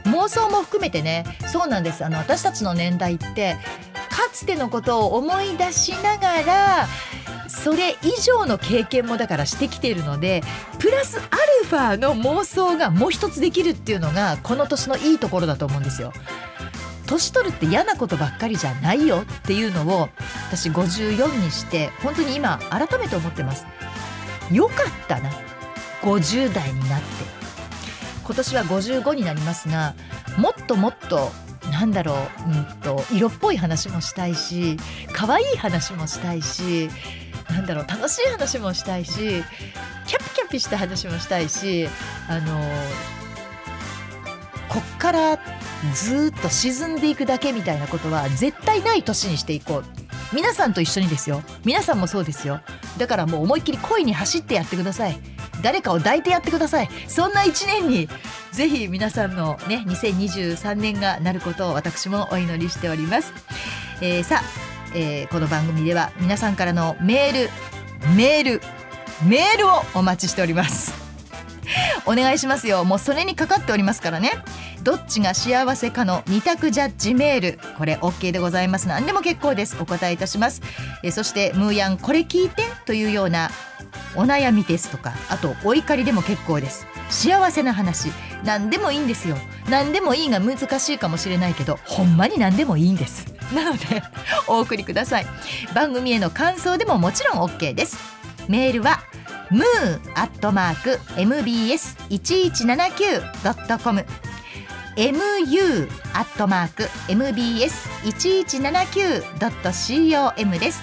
[0.05, 2.03] 妄想も含めてねそうなんです。
[2.03, 3.55] あの私たちの年代って
[4.09, 6.87] かつてのことを思い出しながら
[7.47, 10.41] それ以上の経験もだからしてきているので
[10.79, 16.13] プラスアルファの妄想がもう一つできるっていうのがこの年のいいところだと思うんですよ。
[17.05, 20.09] 年取るって嫌なことばっかりじゃないよっていうのを
[20.49, 23.65] 私54にして本当に今改めて思ってます。
[24.51, 25.29] よかったな
[26.01, 27.05] 50代になって
[28.23, 29.95] 今年は55になりますが
[30.37, 31.31] もっともっと
[31.71, 32.15] なんだろ
[32.47, 34.77] う、うんと、色っぽい話もしたいし
[35.11, 36.89] 可愛い話もしたいし
[37.49, 39.43] なんだろう楽しい話もしたいし
[40.07, 41.87] キャピキャピした話もしたいし
[42.29, 42.59] あの
[44.69, 45.37] こっから
[45.93, 49.83] ずっと沈んでいくだけみたいなことは絶対ない年にしていこう。
[50.33, 51.43] 皆さんと一緒にですよ。
[51.63, 52.61] 皆さんもそうですよ。
[52.97, 55.17] だからもう思いっきり恋に走ってやってください。
[55.61, 56.89] 誰かを抱いてやってください。
[57.07, 58.09] そんな一年に
[58.51, 63.33] ぜひ皆さんのね2023年がなることを私もお祈りしております、
[64.01, 64.43] えー、さあ、
[64.95, 67.49] えー、この番組では皆さんからのメール
[68.15, 68.61] メール
[69.27, 70.93] メールをお待ちしております。
[72.05, 72.83] お願いしますよ。
[72.83, 74.31] もうそれにかかっておりますからね。
[74.85, 77.59] どっちが幸せかの二択ジャッジメール。
[77.75, 78.87] これ OK でございます。
[78.87, 79.75] 何でも結構です。
[79.81, 80.61] お答えいたします。
[81.01, 83.49] えそしてムーヤンこれ聞いてというような
[84.15, 86.85] お悩みですとかあとお怒りでも結構です。
[87.09, 88.11] 幸せな話。
[88.43, 89.37] 何でもいいんですよ。
[89.71, 93.33] 何でもいいが難しいかもしれないけどほんまに何でもいいんです。
[93.55, 94.03] なので
[94.45, 95.25] お送りください。
[95.73, 97.97] 番組への感想でももちろん OK です。
[98.47, 98.99] メールは
[99.49, 99.65] ムー
[100.13, 104.05] アットマーク MBS1179.com
[104.95, 109.01] mu アットマーク mbs 一一七九
[109.39, 110.81] ドット com です。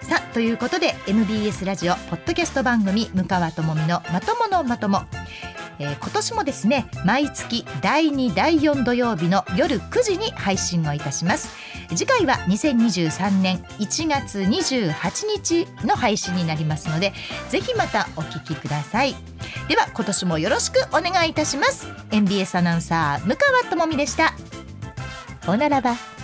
[0.00, 5.02] さあということで MBS ラジオポッドキャスト番組向川智美のまとものまとも。
[5.80, 11.48] えー、今年もですね毎月第2第4土曜日の夜9時に配信をいたします。
[11.96, 17.12] 次回は2023年1月28日の配信になりますので
[17.48, 19.16] ぜひまたお聞きください。
[19.68, 21.88] では今年もよろしくお願いいたします。
[22.12, 24.34] MBS アナウンサー向川智美でした。
[25.48, 26.19] おならば。